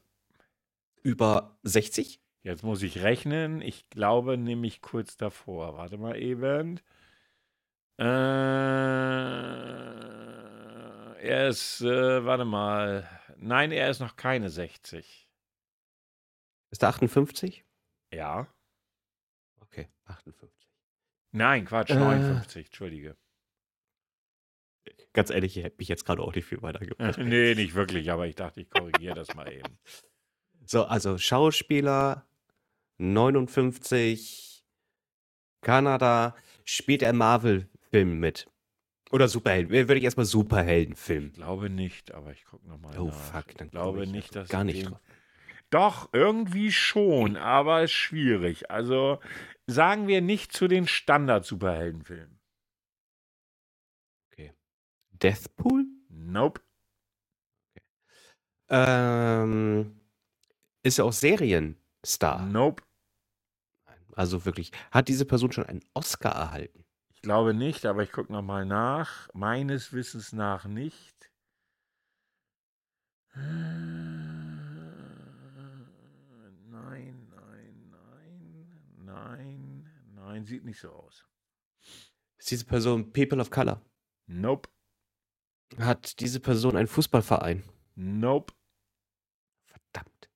[1.03, 2.19] über 60?
[2.43, 3.61] Jetzt muss ich rechnen.
[3.63, 5.77] Ich glaube nämlich kurz davor.
[5.77, 6.79] Warte mal eben.
[7.99, 8.05] Äh,
[11.29, 13.09] er ist, äh, warte mal.
[13.45, 15.29] Nein, er ist noch keine 60.
[16.71, 17.63] Ist er 58?
[18.11, 18.49] Ja.
[19.61, 20.51] Okay, 58.
[21.31, 21.97] Nein, Quatsch, Äh.
[21.97, 23.19] 59, entschuldige.
[25.13, 27.19] Ganz ehrlich, ich hätte mich jetzt gerade auch nicht viel weitergebracht.
[27.19, 29.79] nee, nicht wirklich, aber ich dachte, ich korrigiere das mal eben.
[30.65, 32.27] So, also Schauspieler,
[32.97, 34.65] 59,
[35.61, 36.35] Kanada,
[36.65, 38.51] spielt er Marvel-Filmen mit?
[39.11, 39.71] Oder Superhelden?
[39.71, 41.27] Würde ich erstmal Superheldenfilm.
[41.29, 43.15] Ich glaube nicht, aber ich gucke nochmal Oh nach.
[43.15, 45.01] fuck, dann ich glaube ich nicht, dass gar nicht drauf.
[45.71, 48.71] Doch, irgendwie schon, aber ist schwierig.
[48.71, 49.19] Also
[49.67, 52.35] sagen wir nicht zu den Standard-Superheldenfilmen.
[55.25, 55.87] Deathpool?
[56.09, 56.61] Nope.
[58.69, 60.01] Ähm,
[60.83, 62.45] ist er auch Serienstar?
[62.47, 62.83] Nope.
[64.17, 66.84] Also wirklich, hat diese Person schon einen Oscar erhalten?
[67.25, 69.31] Ich glaube nicht, aber ich gucke nochmal nach.
[69.33, 71.31] Meines Wissens nach nicht.
[73.33, 73.39] Äh,
[76.69, 78.69] Nein, nein, nein,
[78.99, 81.25] nein, nein, sieht nicht so aus.
[82.37, 83.81] Ist diese Person People of Color?
[84.27, 84.69] Nope,
[85.79, 87.65] Hat diese Person einen Fußballverein?
[87.95, 88.53] nope,
[89.65, 90.29] Verdammt.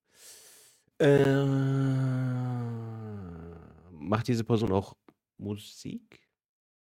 [1.01, 1.45] Äh,
[3.93, 4.97] macht diese Person auch
[5.37, 6.27] Musik?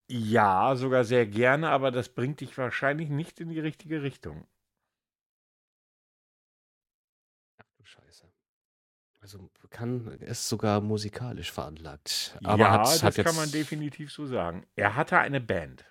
[0.10, 4.48] Ja, sogar sehr gerne, aber das bringt dich wahrscheinlich nicht in die richtige Richtung.
[7.58, 8.26] Ach du Scheiße.
[9.20, 12.38] Also kann ist sogar musikalisch veranlagt.
[12.44, 14.66] Aber ja, hat, das hat kann man definitiv so sagen.
[14.76, 15.86] Er hatte eine Band.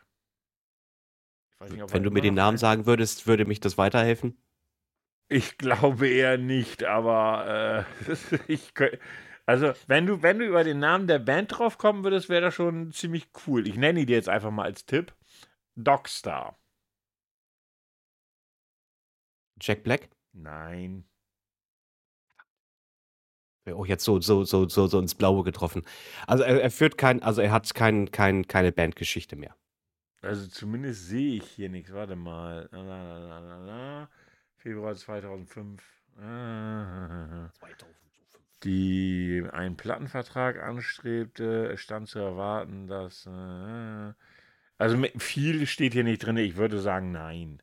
[1.53, 4.37] Ich weiß nicht, ob Wenn du mir den Namen sagen würdest, würde mich das weiterhelfen.
[5.29, 8.13] Ich glaube eher nicht, aber äh,
[8.47, 8.73] ich
[9.47, 12.55] also wenn du wenn du über den Namen der Band drauf kommen würdest, wäre das
[12.55, 13.67] schon ziemlich cool.
[13.67, 15.15] Ich nenne ihn dir jetzt einfach mal als Tipp.
[15.77, 16.59] Dogstar.
[19.61, 20.09] Jack Black?
[20.33, 21.05] Nein.
[23.73, 25.83] Auch jetzt so, so, so, so, so ins Blaue getroffen.
[26.27, 29.57] Also er, er führt kein, also er hat kein, kein, keine Bandgeschichte mehr.
[30.23, 31.93] Also zumindest sehe ich hier nichts.
[31.93, 32.69] Warte mal.
[32.73, 34.11] La, la, la, la, la.
[34.57, 35.83] Februar 2005.
[36.19, 37.51] Ah.
[37.59, 38.07] 2005.
[38.67, 43.27] die einen Plattenvertrag anstrebte, es stand zu erwarten, dass.
[43.27, 44.13] Äh,
[44.79, 46.37] also viel steht hier nicht drin.
[46.37, 47.63] Ich würde sagen, nein.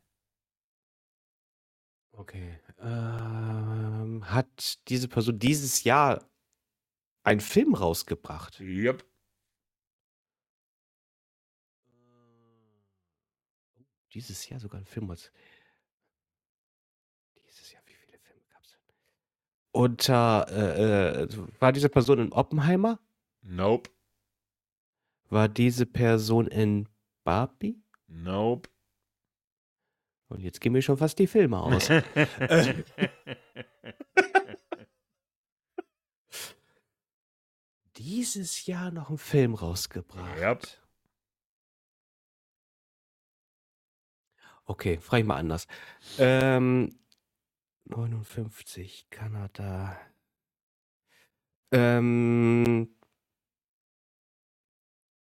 [2.11, 2.59] Okay.
[2.79, 6.27] Ähm, hat diese Person dieses Jahr
[7.23, 8.59] einen Film rausgebracht?
[8.59, 9.03] Yep.
[14.13, 15.31] Dieses Jahr sogar einen Film raus.
[17.47, 18.95] Dieses Jahr, wie viele Filme gab es denn?
[19.73, 21.27] Und äh, äh,
[21.59, 22.99] war diese Person in Oppenheimer?
[23.41, 23.89] Nope.
[25.29, 26.87] War diese Person in
[27.23, 27.81] Barbie?
[28.07, 28.69] Nope.
[30.29, 31.89] Und jetzt gehen mir schon fast die Filme aus.
[37.97, 40.39] Dieses Jahr noch einen Film rausgebracht.
[40.39, 40.67] Yep.
[44.65, 45.67] Okay, frage ich mal anders.
[46.17, 46.97] Ähm,
[47.85, 49.97] 59, Kanada.
[51.71, 52.87] Ähm,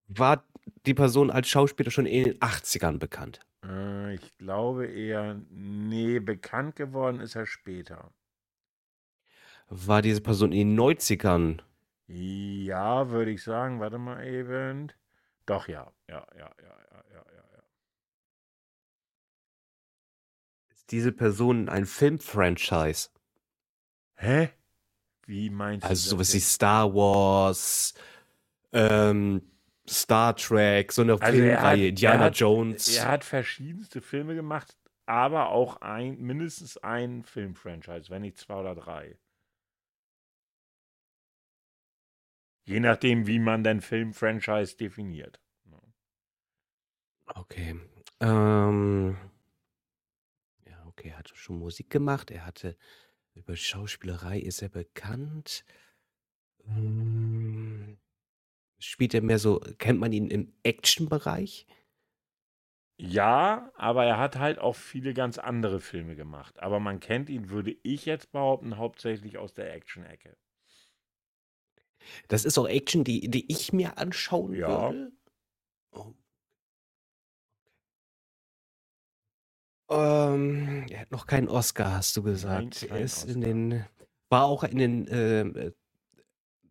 [0.07, 0.43] war
[0.86, 3.39] die Person als Schauspieler schon in den 80ern bekannt?
[3.64, 8.12] Äh, ich glaube eher, nee, bekannt geworden ist er später.
[9.70, 11.62] War diese Person in den 90ern?
[12.07, 13.80] Ja, würde ich sagen.
[13.80, 14.91] Warte mal eben.
[15.45, 15.91] Doch, ja.
[16.10, 17.43] Ja, ja, ja, ja, ja, ja.
[20.91, 23.09] Diese Person ein Filmfranchise?
[24.15, 24.49] Hä?
[25.25, 26.39] Wie meinst du Also sowas wie?
[26.39, 27.93] Star Wars,
[28.73, 29.41] ähm,
[29.87, 32.95] Star Trek, so eine Also er hat, Filmreihe, er Indiana hat, Jones.
[32.95, 34.75] er hat verschiedenste Filme gemacht,
[35.05, 39.17] aber auch ein, mindestens ein Filmfranchise, wenn nicht zwei oder drei.
[42.65, 45.39] Je nachdem, wie man denn Filmfranchise definiert.
[47.35, 47.79] Okay.
[48.21, 49.17] Ähm,
[50.99, 52.29] okay, er hat schon Musik gemacht.
[52.29, 52.77] Er hatte
[53.33, 55.63] über Schauspielerei ist er bekannt.
[56.67, 57.97] Ähm,
[58.79, 61.67] spielt er mehr so, kennt man ihn im Action-Bereich?
[63.01, 66.59] Ja, aber er hat halt auch viele ganz andere Filme gemacht.
[66.59, 70.35] Aber man kennt ihn, würde ich jetzt behaupten, hauptsächlich aus der Action-Ecke.
[72.27, 74.67] Das ist auch Action, die, die ich mir anschauen Ja.
[74.67, 75.11] würde.
[75.91, 76.13] Oh.
[79.89, 82.83] Ähm, er hat noch keinen Oscar, hast du gesagt.
[82.83, 83.85] er kein ist in den,
[84.29, 85.71] war auch in den, ähm, äh,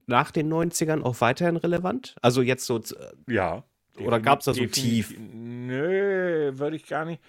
[0.07, 2.17] nach den 90ern auch weiterhin relevant?
[2.23, 2.97] Also jetzt so, z-
[3.27, 3.65] Ja.
[3.99, 5.13] Oder gab's da so tief?
[5.19, 7.21] Nö, würde ich gar nicht.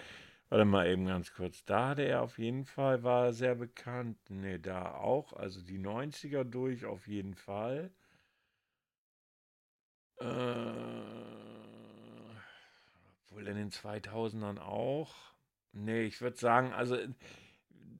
[0.50, 1.64] Warte mal eben ganz kurz.
[1.64, 4.18] Da hatte er auf jeden Fall, war er sehr bekannt.
[4.30, 5.32] Ne, da auch.
[5.32, 7.90] Also die 90er durch auf jeden Fall.
[10.18, 10.24] Äh,
[13.30, 15.14] wohl in den 2000ern auch.
[15.72, 16.98] Nee, ich würde sagen, also,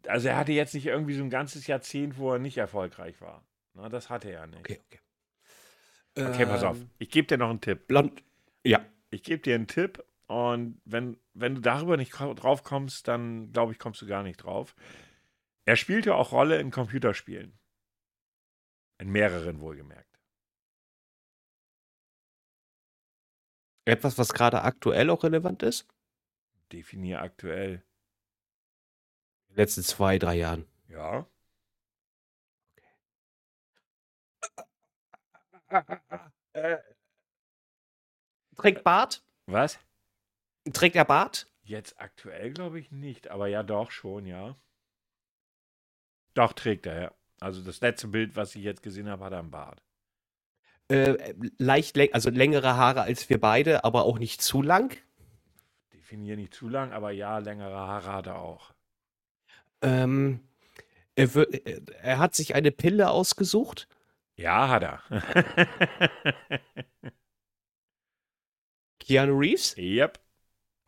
[0.06, 3.44] also er hatte jetzt nicht irgendwie so ein ganzes Jahrzehnt, wo er nicht erfolgreich war.
[3.74, 4.60] Na, das hatte er nicht.
[4.60, 4.98] okay, okay.
[6.18, 6.76] Okay, pass auf.
[6.76, 7.86] Ähm, Ich gebe dir noch einen Tipp.
[7.86, 8.22] Blond,
[8.64, 8.84] ja.
[9.10, 13.72] Ich gebe dir einen Tipp und wenn, wenn du darüber nicht drauf kommst, dann glaube
[13.72, 14.74] ich, kommst du gar nicht drauf.
[15.66, 17.58] Er spielte auch Rolle in Computerspielen.
[18.98, 20.06] In mehreren wohlgemerkt.
[23.86, 25.88] Etwas, was gerade aktuell auch relevant ist?
[26.72, 27.82] Definier aktuell.
[29.48, 30.66] In den letzten zwei, drei Jahren.
[30.88, 31.26] Ja.
[36.52, 36.78] Äh,
[38.56, 39.22] trägt Bart?
[39.46, 39.78] Was?
[40.72, 41.50] Trägt er Bart?
[41.62, 44.56] Jetzt aktuell glaube ich nicht, aber ja doch schon, ja.
[46.34, 47.14] Doch, trägt er, ja.
[47.40, 49.82] Also das letzte Bild, was ich jetzt gesehen habe, hat er am Bart.
[50.88, 54.96] Äh, leicht, also längere Haare als wir beide, aber auch nicht zu lang.
[56.10, 58.72] Definier nicht zu lang, aber ja, längere Haare hat er auch.
[59.80, 60.40] Ähm,
[61.14, 63.86] er, äh, er hat sich eine Pille ausgesucht.
[64.34, 65.02] Ja, hat er.
[68.98, 69.76] Keanu Reeves?
[69.78, 70.18] yep.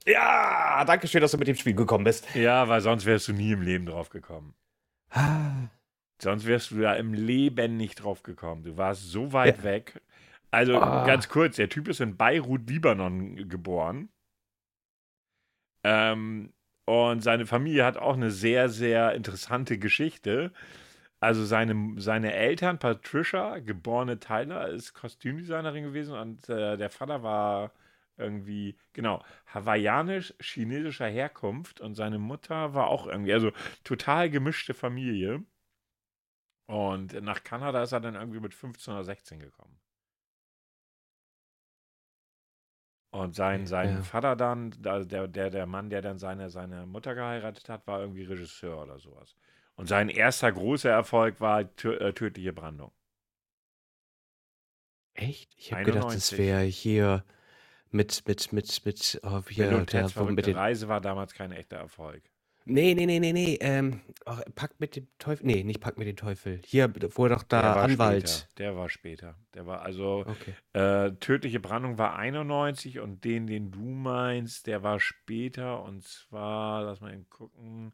[0.07, 2.35] Ja, danke schön, dass du mit dem Spiel gekommen bist.
[2.35, 4.55] Ja, weil sonst wärst du nie im Leben drauf gekommen.
[5.11, 5.68] Ah,
[6.20, 8.64] Sonst wärst du da im Leben nicht drauf gekommen.
[8.64, 9.62] Du warst so weit Ja.
[9.62, 10.01] weg.
[10.51, 11.05] Also Ah.
[11.07, 14.09] ganz kurz, der Typ ist in Beirut, Libanon geboren.
[15.85, 16.53] Ähm,
[16.85, 20.53] und seine Familie hat auch eine sehr, sehr interessante Geschichte.
[21.20, 27.72] Also seine, seine Eltern, Patricia, geborene Tyler, ist Kostümdesignerin gewesen und äh, der Vater war
[28.16, 33.53] irgendwie, genau, hawaiianisch-chinesischer Herkunft und seine Mutter war auch irgendwie, also
[33.85, 35.45] total gemischte Familie.
[36.66, 39.78] Und nach Kanada ist er dann irgendwie mit 15 oder 16 gekommen.
[43.12, 44.02] Und sein, sein Ja.
[44.02, 48.00] Vater dann, also der, der, der Mann, der dann seine, seine Mutter geheiratet hat, war
[48.00, 49.36] irgendwie Regisseur oder sowas.
[49.76, 52.92] Und sein erster großer Erfolg war tö äh, Tödliche Brandung.
[55.14, 55.54] echt?
[55.56, 56.38] Ich habe gedacht, das 91.
[56.38, 57.24] wäre hier
[57.90, 62.22] mit, mit, mit, mit, oh, hier, der, mit Reise war damals kein echter Erfolg.
[62.64, 63.58] Nee, nee, nee, nee, nee.
[63.60, 65.46] Ähm, ach, Pakt mit dem Teufel.
[65.46, 66.60] Nee, nicht Pakt mit dem Teufel.
[66.64, 68.28] Hier, wo doch Der da war Anwalt.
[68.28, 68.48] später.
[68.58, 69.34] Der war später.
[69.54, 70.54] Der war also, Okay.
[70.72, 76.84] äh, Tödliche Brandung war 91 und den, den du meinst, der war später und zwar,
[76.84, 77.92] lass mal eben gucken,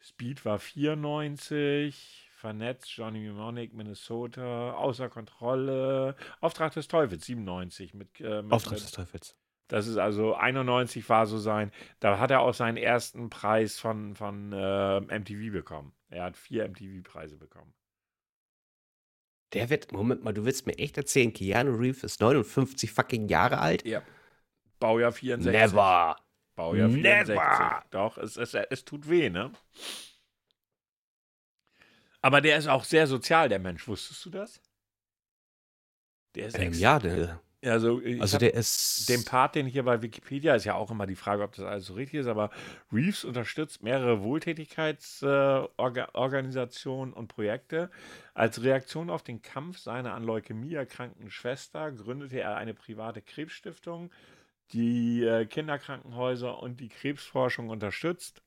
[0.00, 8.42] Speed war 94, Vernetzt, Johnny Mnemonic, Minnesota, Außer Kontrolle, Auftrag des Teufels 97 mit, äh,
[8.42, 9.36] mit, Auftrag des Teufels.
[9.68, 11.72] Das ist also 91 war so sein.
[11.98, 15.92] Da hat er auch seinen ersten Preis von, von äh, MTV bekommen.
[16.08, 17.74] Er hat vier MTV-Preise bekommen.
[19.52, 23.58] Der wird, Moment mal, du willst mir echt erzählen, Keanu Reeves ist 59 fucking Jahre
[23.58, 23.84] alt?
[23.86, 24.02] Ja.
[24.78, 25.52] Baujahr 64.
[25.52, 26.16] Never.
[26.54, 27.34] Baujahr 64.
[27.34, 27.84] Never.
[27.90, 29.52] Doch, es, es, es tut weh, ne?
[32.22, 33.86] Aber der ist auch sehr sozial, der Mensch.
[33.86, 34.60] Wusstest du das?
[36.34, 39.08] Der ist Ähm, ja, der, Also, also der ist.
[39.08, 41.86] Den Part, den hier bei Wikipedia, ist ja auch immer die Frage, ob das alles
[41.86, 42.50] so richtig ist, aber
[42.92, 47.90] Reeves unterstützt mehrere Wohltätigkeitsorganisationen und Projekte.
[48.34, 54.10] Als Reaktion auf den Kampf seiner an Leukämie erkrankten Schwester gründete er eine private Krebsstiftung,
[54.72, 58.42] die äh, Kinderkrankenhäuser und die Krebsforschung unterstützt.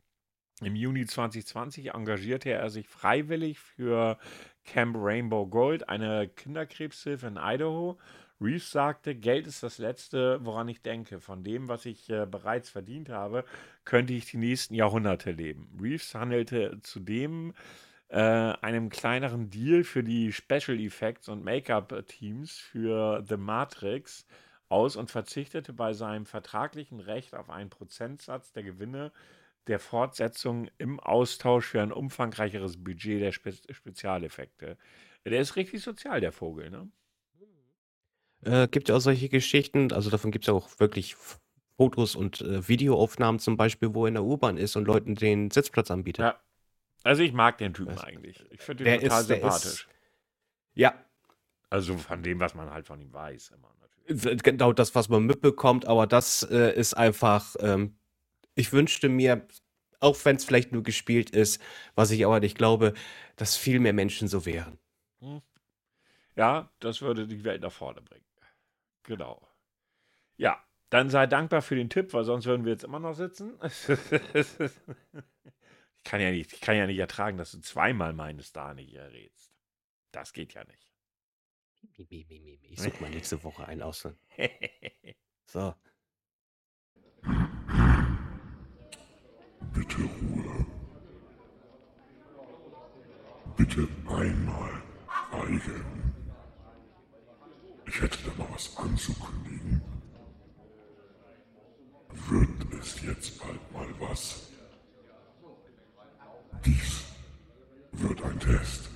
[0.61, 4.19] Im Juni 2020 engagierte er sich freiwillig für
[4.65, 7.97] Camp Rainbow Gold, eine Kinderkrebshilfe in Idaho.
[8.41, 11.19] Reeves sagte, Geld ist das Letzte, woran ich denke.
[11.19, 13.43] Von dem, was ich äh, bereits verdient habe,
[13.85, 15.77] könnte ich die nächsten Jahrhunderte leben.
[15.81, 17.53] Reeves handelte zudem
[18.09, 24.25] äh, einem kleineren Deal für die Special Effects und Make-up-Teams für The Matrix
[24.69, 29.11] aus und verzichtete bei seinem vertraglichen Recht auf einen Prozentsatz der Gewinne
[29.67, 34.77] der Fortsetzung im Austausch für ein umfangreicheres Budget der Spe Spezialeffekte.
[35.25, 36.89] Der ist richtig sozial, der Vogel, ne?
[38.43, 41.15] Äh, gibt ja auch solche Geschichten, also davon gibt es ja auch wirklich
[41.77, 45.51] Fotos und äh, Videoaufnahmen zum Beispiel, wo er in der U-Bahn ist und Leuten den
[45.51, 46.23] Sitzplatz anbietet.
[46.23, 46.39] Ja.
[47.03, 48.45] Also ich mag den Typen Das- eigentlich.
[48.51, 49.87] Ich finde der den total ist- der ist- sympathisch.
[50.73, 50.93] Ja,
[51.69, 54.41] Also von dem, was man halt von ihm weiß, immer natürlich.
[54.43, 57.97] genau das, was man mitbekommt, aber das äh, ist einfach, ähm,
[58.55, 59.45] ich wünschte mir,
[59.99, 61.61] auch wenn es vielleicht nur gespielt ist,
[61.95, 62.93] was ich aber nicht glaube,
[63.35, 64.79] dass viel mehr Menschen so wären.
[66.35, 68.25] Ja, das würde die Welt nach vorne bringen.
[69.09, 69.41] Genau.
[70.37, 73.57] Ja, dann sei dankbar für den Tipp, weil sonst würden wir jetzt immer noch sitzen.
[74.35, 74.57] ich,
[76.03, 79.51] kann ja nicht, ich kann ja nicht ertragen, dass du zweimal meine Star nicht errätst.
[80.11, 80.93] Das geht ja nicht.
[81.97, 84.07] Ich suche mal nächste Woche einen aus.
[85.47, 85.73] So.
[89.73, 90.67] Bitte Ruhe.
[93.57, 94.83] Bitte einmal
[95.31, 96.08] schweigen.
[97.89, 99.81] Ich hätte da mal was anzukündigen.
[102.29, 104.51] Wird es jetzt bald mal was?
[106.63, 107.03] Dies
[107.93, 108.89] wird ein Test.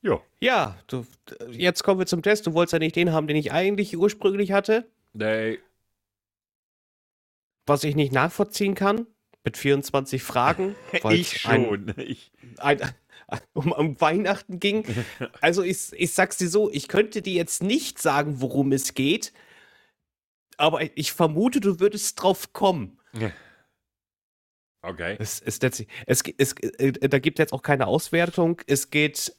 [0.00, 0.22] jo.
[0.40, 1.04] Ja, du,
[1.50, 2.46] jetzt kommen wir zum Test.
[2.46, 5.58] Du wolltest ja nicht den haben, den ich eigentlich ursprünglich hatte, Nee,
[7.66, 9.06] was ich nicht nachvollziehen kann.
[9.44, 10.74] Mit 24 Fragen.
[11.10, 11.94] ich ein- schon.
[11.98, 12.80] Ich, ein,
[13.54, 14.84] um, um Weihnachten ging.
[15.40, 19.32] Also ich, ich sag's dir so, ich könnte dir jetzt nicht sagen, worum es geht,
[20.56, 22.98] aber ich vermute, du würdest drauf kommen.
[24.82, 25.16] okay.
[25.18, 25.58] Es, es,
[26.06, 28.60] es, es, äh, da gibt jetzt auch keine Auswertung.
[28.66, 29.36] Es geht,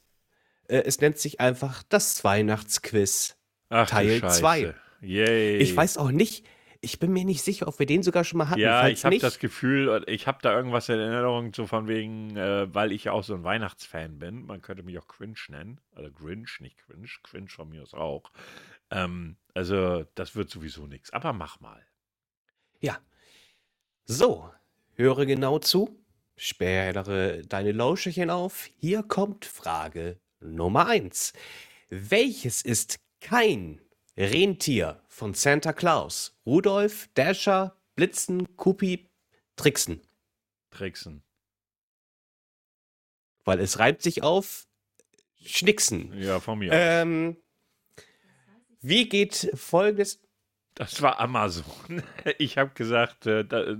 [0.68, 3.36] äh, es nennt sich einfach das Weihnachtsquiz.
[3.68, 4.40] Ach, Teil Scheiße.
[4.40, 4.74] zwei.
[5.00, 5.58] Yay.
[5.58, 6.44] Ich weiß auch nicht,
[6.80, 8.60] ich bin mir nicht sicher, ob wir den sogar schon mal hatten.
[8.60, 12.36] Ja, Falls ich habe das Gefühl, ich habe da irgendwas in Erinnerung, so von wegen,
[12.36, 14.46] äh, weil ich ja auch so ein Weihnachtsfan bin.
[14.46, 15.80] Man könnte mich auch Cringe nennen.
[15.94, 17.08] Also Grinch, nicht Cringe.
[17.24, 18.30] Cringe von mir aus auch.
[18.90, 21.12] Ähm, also, das wird sowieso nichts.
[21.12, 21.84] Aber mach mal.
[22.80, 22.98] Ja.
[24.04, 24.50] So,
[24.94, 25.98] höre genau zu,
[26.36, 28.68] sperre deine Lauscherchen auf.
[28.76, 31.32] Hier kommt Frage Nummer 1.
[31.90, 33.80] Welches ist kein
[34.18, 36.36] Rentier von Santa Claus?
[36.44, 39.08] Rudolf, Dasher, Blitzen, Kupi,
[39.56, 40.00] Trixen.
[40.70, 41.22] Tricksen.
[43.44, 44.66] Weil es reibt sich auf
[45.42, 46.12] Schnicksen.
[46.20, 46.70] Ja, von mir.
[46.70, 46.78] aus.
[46.78, 47.36] Ähm,
[48.80, 50.20] wie geht folgendes?
[50.74, 51.64] Das war Amazon.
[52.38, 53.76] Ich habe gesagt, äh, da, äh,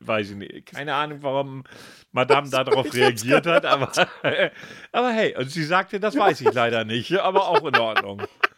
[0.00, 0.66] weiß ich nicht.
[0.66, 1.64] Keine Ahnung, warum
[2.12, 3.92] Madame darauf reagiert hat, aber,
[4.92, 8.22] aber hey, und sie sagte, das weiß ich leider nicht, aber auch in Ordnung.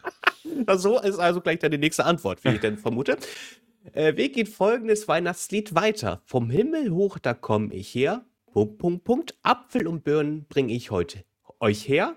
[0.75, 3.17] So ist also gleich deine nächste Antwort, wie ich denn vermute.
[3.93, 6.21] Äh, wie geht folgendes Weihnachtslied weiter?
[6.25, 8.25] Vom Himmel hoch, da komme ich her.
[8.51, 9.37] Punkt, Punkt, Punkt.
[9.41, 11.23] Apfel und Birnen bringe ich heute
[11.59, 12.15] euch her.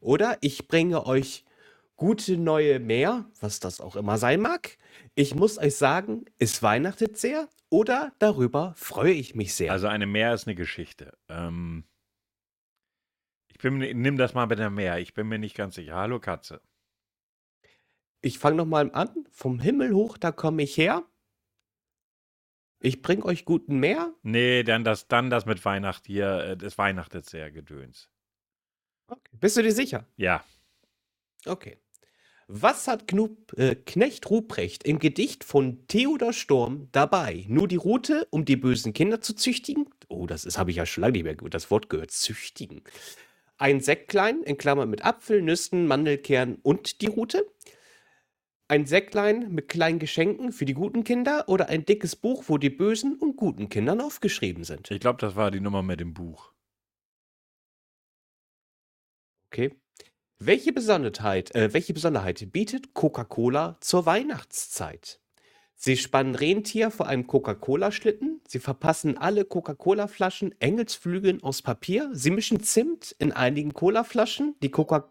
[0.00, 1.44] Oder ich bringe euch
[1.96, 4.78] gute neue Meer, was das auch immer sein mag.
[5.14, 7.48] Ich muss euch sagen, es weihnachtet sehr.
[7.68, 9.70] oder darüber freue ich mich sehr.
[9.70, 11.16] Also eine Mehr ist eine Geschichte.
[11.28, 11.84] Ähm,
[13.48, 14.98] ich bin, nimm das mal mit der Mehr.
[14.98, 15.94] Ich bin mir nicht ganz sicher.
[15.94, 16.60] Hallo Katze.
[18.22, 19.26] Ich fange nochmal an.
[19.30, 21.04] Vom Himmel hoch, da komme ich her.
[22.80, 24.14] Ich bring euch guten Meer.
[24.22, 28.08] Nee, dann das, dann das mit Weihnacht hier, äh, das Weihnachtet sehr Gedöns.
[29.06, 29.36] Okay.
[29.38, 30.06] Bist du dir sicher?
[30.16, 30.44] Ja,
[31.46, 31.78] Okay.
[32.52, 37.44] Was hat Knub, äh, Knecht Ruprecht im Gedicht von Theodor Storm dabei?
[37.48, 39.88] Nur die Rute, um die bösen Kinder zu züchtigen?
[40.08, 42.82] Oh, das habe ich ja schon lange nicht mehr gut, das Wort gehört, züchtigen.
[43.56, 47.46] Ein Säcklein, in Klammern mit Apfel, Nüssen, Mandelkern und die Rute?
[48.70, 52.70] Ein Säcklein mit kleinen Geschenken für die guten Kinder oder ein dickes Buch, wo die
[52.70, 54.92] bösen und guten Kindern aufgeschrieben sind?
[54.92, 56.52] ich glaube, das war die Nummer mit dem Buch.
[59.46, 59.74] Okay.
[60.38, 65.20] Welche Besonderheit, äh, welche Besonderheit bietet Coca-Cola zur Weihnachtszeit?
[65.74, 72.62] Sie spannen Rentier vor einem Coca-Cola-Schlitten, sie verpassen alle Coca-Cola-Flaschen Engelsflügeln aus Papier, sie mischen
[72.62, 75.08] Zimt in einigen Cola-Flaschen, die Coca-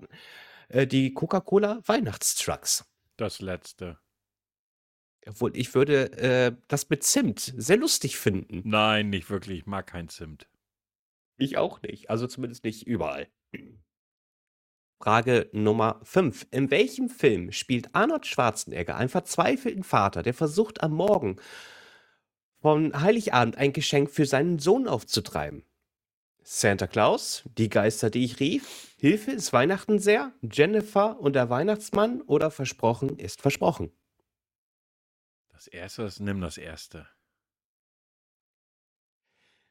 [0.70, 2.89] äh, die Coca-Cola-Weihnachtstrucks.
[3.20, 4.00] Das letzte.
[5.28, 8.62] Obwohl, ich würde äh, das mit Zimt sehr lustig finden.
[8.64, 9.60] Nein, nicht wirklich.
[9.60, 10.48] Ich mag kein Zimt.
[11.36, 12.10] Ich auch nicht.
[12.10, 13.28] Also zumindest nicht überall.
[15.02, 16.48] Frage Nummer 5.
[16.52, 21.42] In welchem Film spielt Arnold Schwarzenegger einen verzweifelten Vater, der versucht am Morgen
[22.62, 25.66] von Heiligabend ein Geschenk für seinen Sohn aufzutreiben?
[26.44, 32.22] Santa Claus, die Geister, die ich rief, Hilfe ist Weihnachten sehr, Jennifer und der Weihnachtsmann
[32.22, 33.92] oder Versprochen ist versprochen.
[35.54, 37.08] Das erste, das, nimm das erste.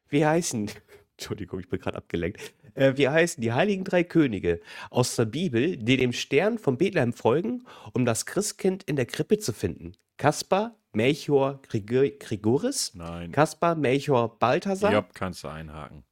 [0.09, 0.71] Wie heißen,
[1.17, 2.41] Entschuldigung, ich bin gerade abgelenkt.
[2.75, 4.61] Äh, wie heißen die heiligen drei Könige
[4.91, 9.39] aus der Bibel, die dem Stern von Bethlehem folgen, um das Christkind in der Krippe
[9.39, 9.93] zu finden?
[10.17, 12.95] Kaspar, Melchior, Grigor Grigoris?
[12.95, 13.33] Nein.
[13.33, 14.93] Kaspar, Melchior, Balthasar?
[14.93, 16.05] Job kannst du einhaken.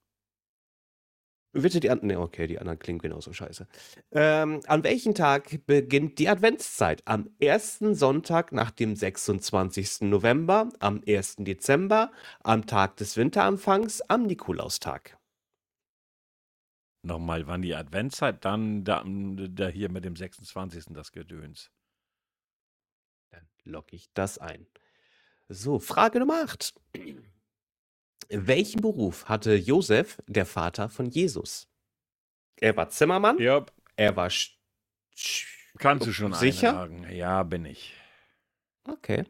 [1.63, 2.09] Bitte die anderen.
[2.09, 3.67] Nee, okay, die anderen klingen genauso scheiße.
[4.13, 7.03] Ähm, an welchem Tag beginnt die Adventszeit?
[7.07, 10.03] Am ersten Sonntag nach dem 26.
[10.03, 11.37] November, am 1.
[11.39, 15.19] Dezember, am Tag des Winteranfangs, am Nikolaustag.
[17.03, 20.87] Nochmal, wann die Adventszeit, dann da, da hier mit dem 26.
[20.91, 21.71] das Gedöns.
[23.31, 24.67] Dann logge ich das ein.
[25.49, 26.75] So, Frage Nummer 8.
[28.29, 31.69] Welchen Beruf hatte Josef, der Vater von Jesus?
[32.59, 34.57] Er war Zimmermann, Job, er war Sch
[35.79, 36.71] kannst du schon Sicher?
[36.71, 37.15] einhaken.
[37.15, 37.95] Ja, bin ich.
[38.89, 39.25] Okay.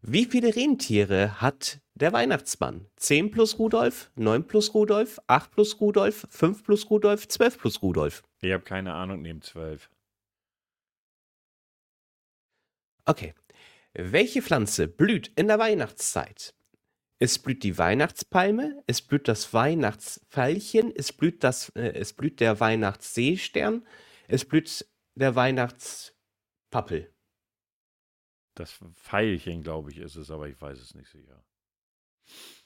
[0.00, 2.86] Wie viele Rentiere hat der Weihnachtsmann?
[2.96, 8.22] 10 plus Rudolf, 9 plus Rudolf, 8 plus Rudolf, 5 plus Rudolf, 12 plus Rudolf.
[8.40, 9.90] Ich habe keine Ahnung, nehme zwölf.
[13.04, 13.34] Okay.
[13.94, 16.54] Welche Pflanze blüht in der Weihnachtszeit?
[17.22, 22.58] Es blüht die Weihnachtspalme, es blüht das Weihnachtsveilchen, es blüht, das, äh, es blüht der
[22.58, 23.86] Weihnachtsseestern,
[24.26, 27.14] es blüht der Weihnachtspappel.
[28.56, 31.44] Das Pfeilchen, glaube ich, ist es, aber ich weiß es nicht sicher.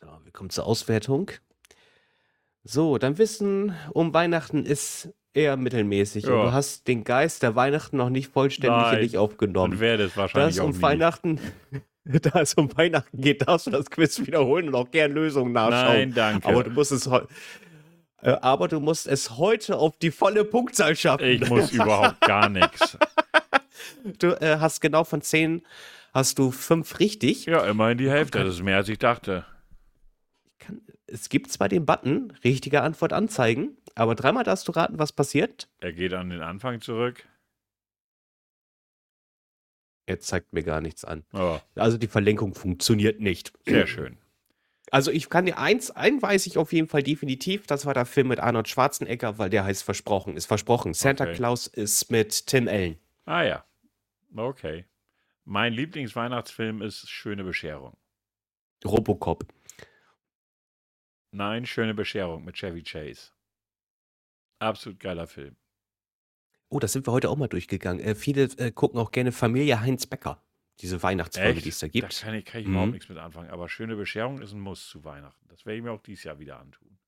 [0.00, 1.30] Ja, wir kommen zur Auswertung.
[2.64, 6.24] So, dein Wissen um Weihnachten ist eher mittelmäßig.
[6.24, 6.44] Und Ja.
[6.44, 8.94] du hast den Geist der Weihnachten noch nicht vollständig Nein.
[8.94, 9.80] in dich Und aufgenommen.
[9.80, 10.80] werde es wahrscheinlich es auch um nie.
[10.80, 11.40] Weihnachten,
[12.22, 16.10] da es um Weihnachten geht, darfst du das Quiz wiederholen und auch gern Lösungen nachschauen.
[16.10, 16.48] Nein, danke.
[16.48, 17.06] Aber du musst es
[18.22, 21.26] äh, aber du musst es heute auf die volle Punktzahl schaffen.
[21.26, 22.96] ich muss überhaupt gar nichts.
[24.18, 25.62] Du äh, hast genau von zehn
[26.14, 27.46] hast du fünf richtig.
[27.46, 28.42] Ja, immerhin die Hälfte.
[28.42, 29.44] Das ist mehr, als ich dachte.
[30.58, 35.12] Kann, es gibt zwar den Button, richtige Antwort anzeigen, aber dreimal darfst du raten, was
[35.12, 35.68] passiert.
[35.80, 37.26] Er geht an den Anfang zurück.
[40.06, 41.24] Er zeigt mir gar nichts an.
[41.32, 43.52] Oh, Also die Verlinkung funktioniert nicht.
[43.66, 44.16] sehr schön.
[44.92, 48.06] Also ich kann dir eins, einen weiß ich auf jeden Fall definitiv, das war der
[48.06, 50.94] Film mit Arnold Schwarzenegger, weil der heißt Versprochen, ist versprochen.
[50.94, 51.34] Santa Okay.
[51.34, 52.96] Claus ist mit Tim Allen.
[53.24, 53.64] Ah ja.
[54.36, 54.84] Okay.
[55.44, 57.96] Mein Lieblingsweihnachtsfilm ist Schöne Bescherung.
[58.84, 59.44] Robocop.
[61.32, 63.32] Nein, Schöne Bescherung mit Chevy Chase.
[64.60, 65.56] Absolut geiler Film.
[66.68, 68.04] Oh, das sind wir heute auch mal durchgegangen.
[68.04, 70.42] Äh, viele äh, gucken auch gerne Familie Heinz Becker.
[70.80, 72.20] Diese Weihnachtsfolge, die es da Da gibt.
[72.20, 72.72] kann ich, kann ich Mhm.
[72.74, 73.50] überhaupt nichts mit anfangen.
[73.50, 75.46] Aber Schöne Bescherung ist ein Muss zu Weihnachten.
[75.48, 76.98] Das werde ich mir auch dieses Jahr wieder antun.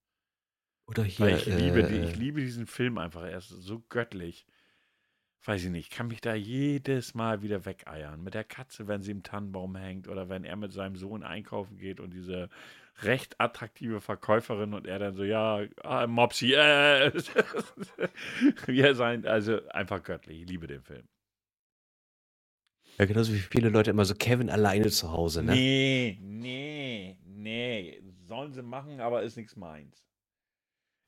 [0.87, 1.27] Oder hier.
[1.27, 3.23] Weil ich, liebe, die, äh, ich liebe diesen Film einfach.
[3.25, 4.47] Er ist so göttlich.
[5.45, 8.23] Weiß ich nicht, kann mich da jedes Mal wieder wegeiern.
[8.23, 11.77] Mit der Katze, wenn sie im Tannenbaum hängt oder wenn er mit seinem Sohn einkaufen
[11.77, 12.49] geht und diese
[13.03, 17.13] recht attraktive Verkäuferin und er dann so, ja, ah, Mopsi, äh.
[18.67, 20.43] Wie er sein, also einfach göttlich.
[20.43, 21.07] Ich liebe den Film.
[22.99, 25.53] Ja, genauso wie viele Leute immer so Kevin alleine zu Hause, ne?
[25.53, 28.03] Nee, nee, nee.
[28.27, 30.05] Sollen sie machen, aber ist nichts meins.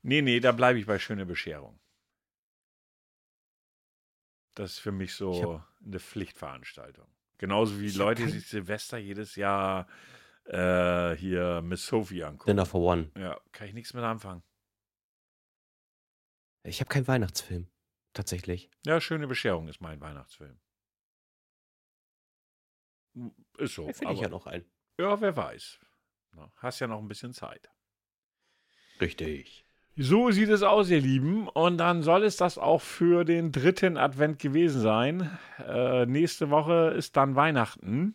[0.02, 1.78] Nee, nee, da bleibe ich bei schöne Bescherung.
[4.54, 7.06] Das ist für mich Ich so eine Pflichtveranstaltung.
[7.38, 9.88] Genauso wie Leute, die sich Silvester jedes Jahr
[10.44, 12.50] äh, hier Miss Sophie angucken.
[12.50, 13.10] Dinner for One.
[13.16, 14.42] Ja, kann ich nichts mit anfangen.
[16.62, 17.68] Ich habe keinen Weihnachtsfilm.
[18.12, 18.70] Tatsächlich.
[18.84, 20.58] Ja, schöne Bescherung ist mein Weihnachtsfilm.
[23.14, 24.64] Hm, Ist so, finde ich ja noch einen.
[24.98, 25.78] ja, wer weiß.
[26.32, 27.70] Na, hast ja noch ein bisschen Zeit.
[29.00, 29.64] Richtig.
[29.96, 31.48] So sieht es aus, ihr Lieben.
[31.48, 35.38] Und dann soll es das auch für den dritten Advent gewesen sein.
[35.58, 38.14] Äh, nächste Woche ist dann Weihnachten.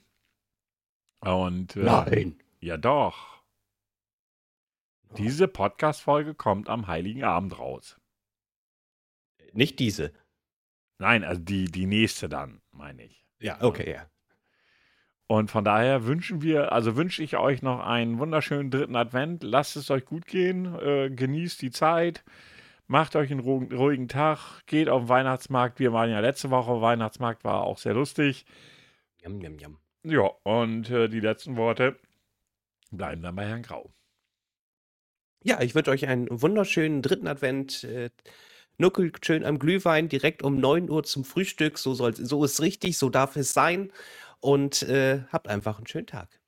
[1.26, 2.36] Und äh, Nein.
[2.60, 3.42] ja doch,
[5.18, 8.00] diese Podcast-Folge kommt am Heiligen Abend raus.
[9.54, 10.12] Nicht diese.
[11.00, 13.26] Nein, also die, die nächste dann, meine ich.
[13.40, 14.06] Ja, okay, ja.
[15.28, 19.44] Und von daher wünschen wir, also wünsche ich euch noch einen wunderschönen dritten Advent.
[19.44, 22.24] Lasst es euch gut gehen, äh, genießt die Zeit,
[22.86, 25.80] macht euch einen ruhigen, ruhigen Tag, geht auf den Weihnachtsmarkt.
[25.80, 28.46] Wir waren ja letzte Woche auf dem Weihnachtsmarkt, war auch sehr lustig.
[29.22, 29.78] Jam, jam, jam.
[30.08, 32.00] Ja, und äh, die letzten Worte
[32.92, 33.92] bleiben dann bei Herrn Grau.
[35.44, 37.84] Ja, ich wünsche euch einen wunderschönen dritten Advent.
[37.86, 38.12] Äh,
[38.78, 41.80] nuckelt schön am Glühwein direkt um 9 Uhr zum Frühstück.
[41.80, 43.92] So soll, so ist richtig, so darf es sein.
[44.42, 46.40] Und äh, habt einfach einen schönen Tag.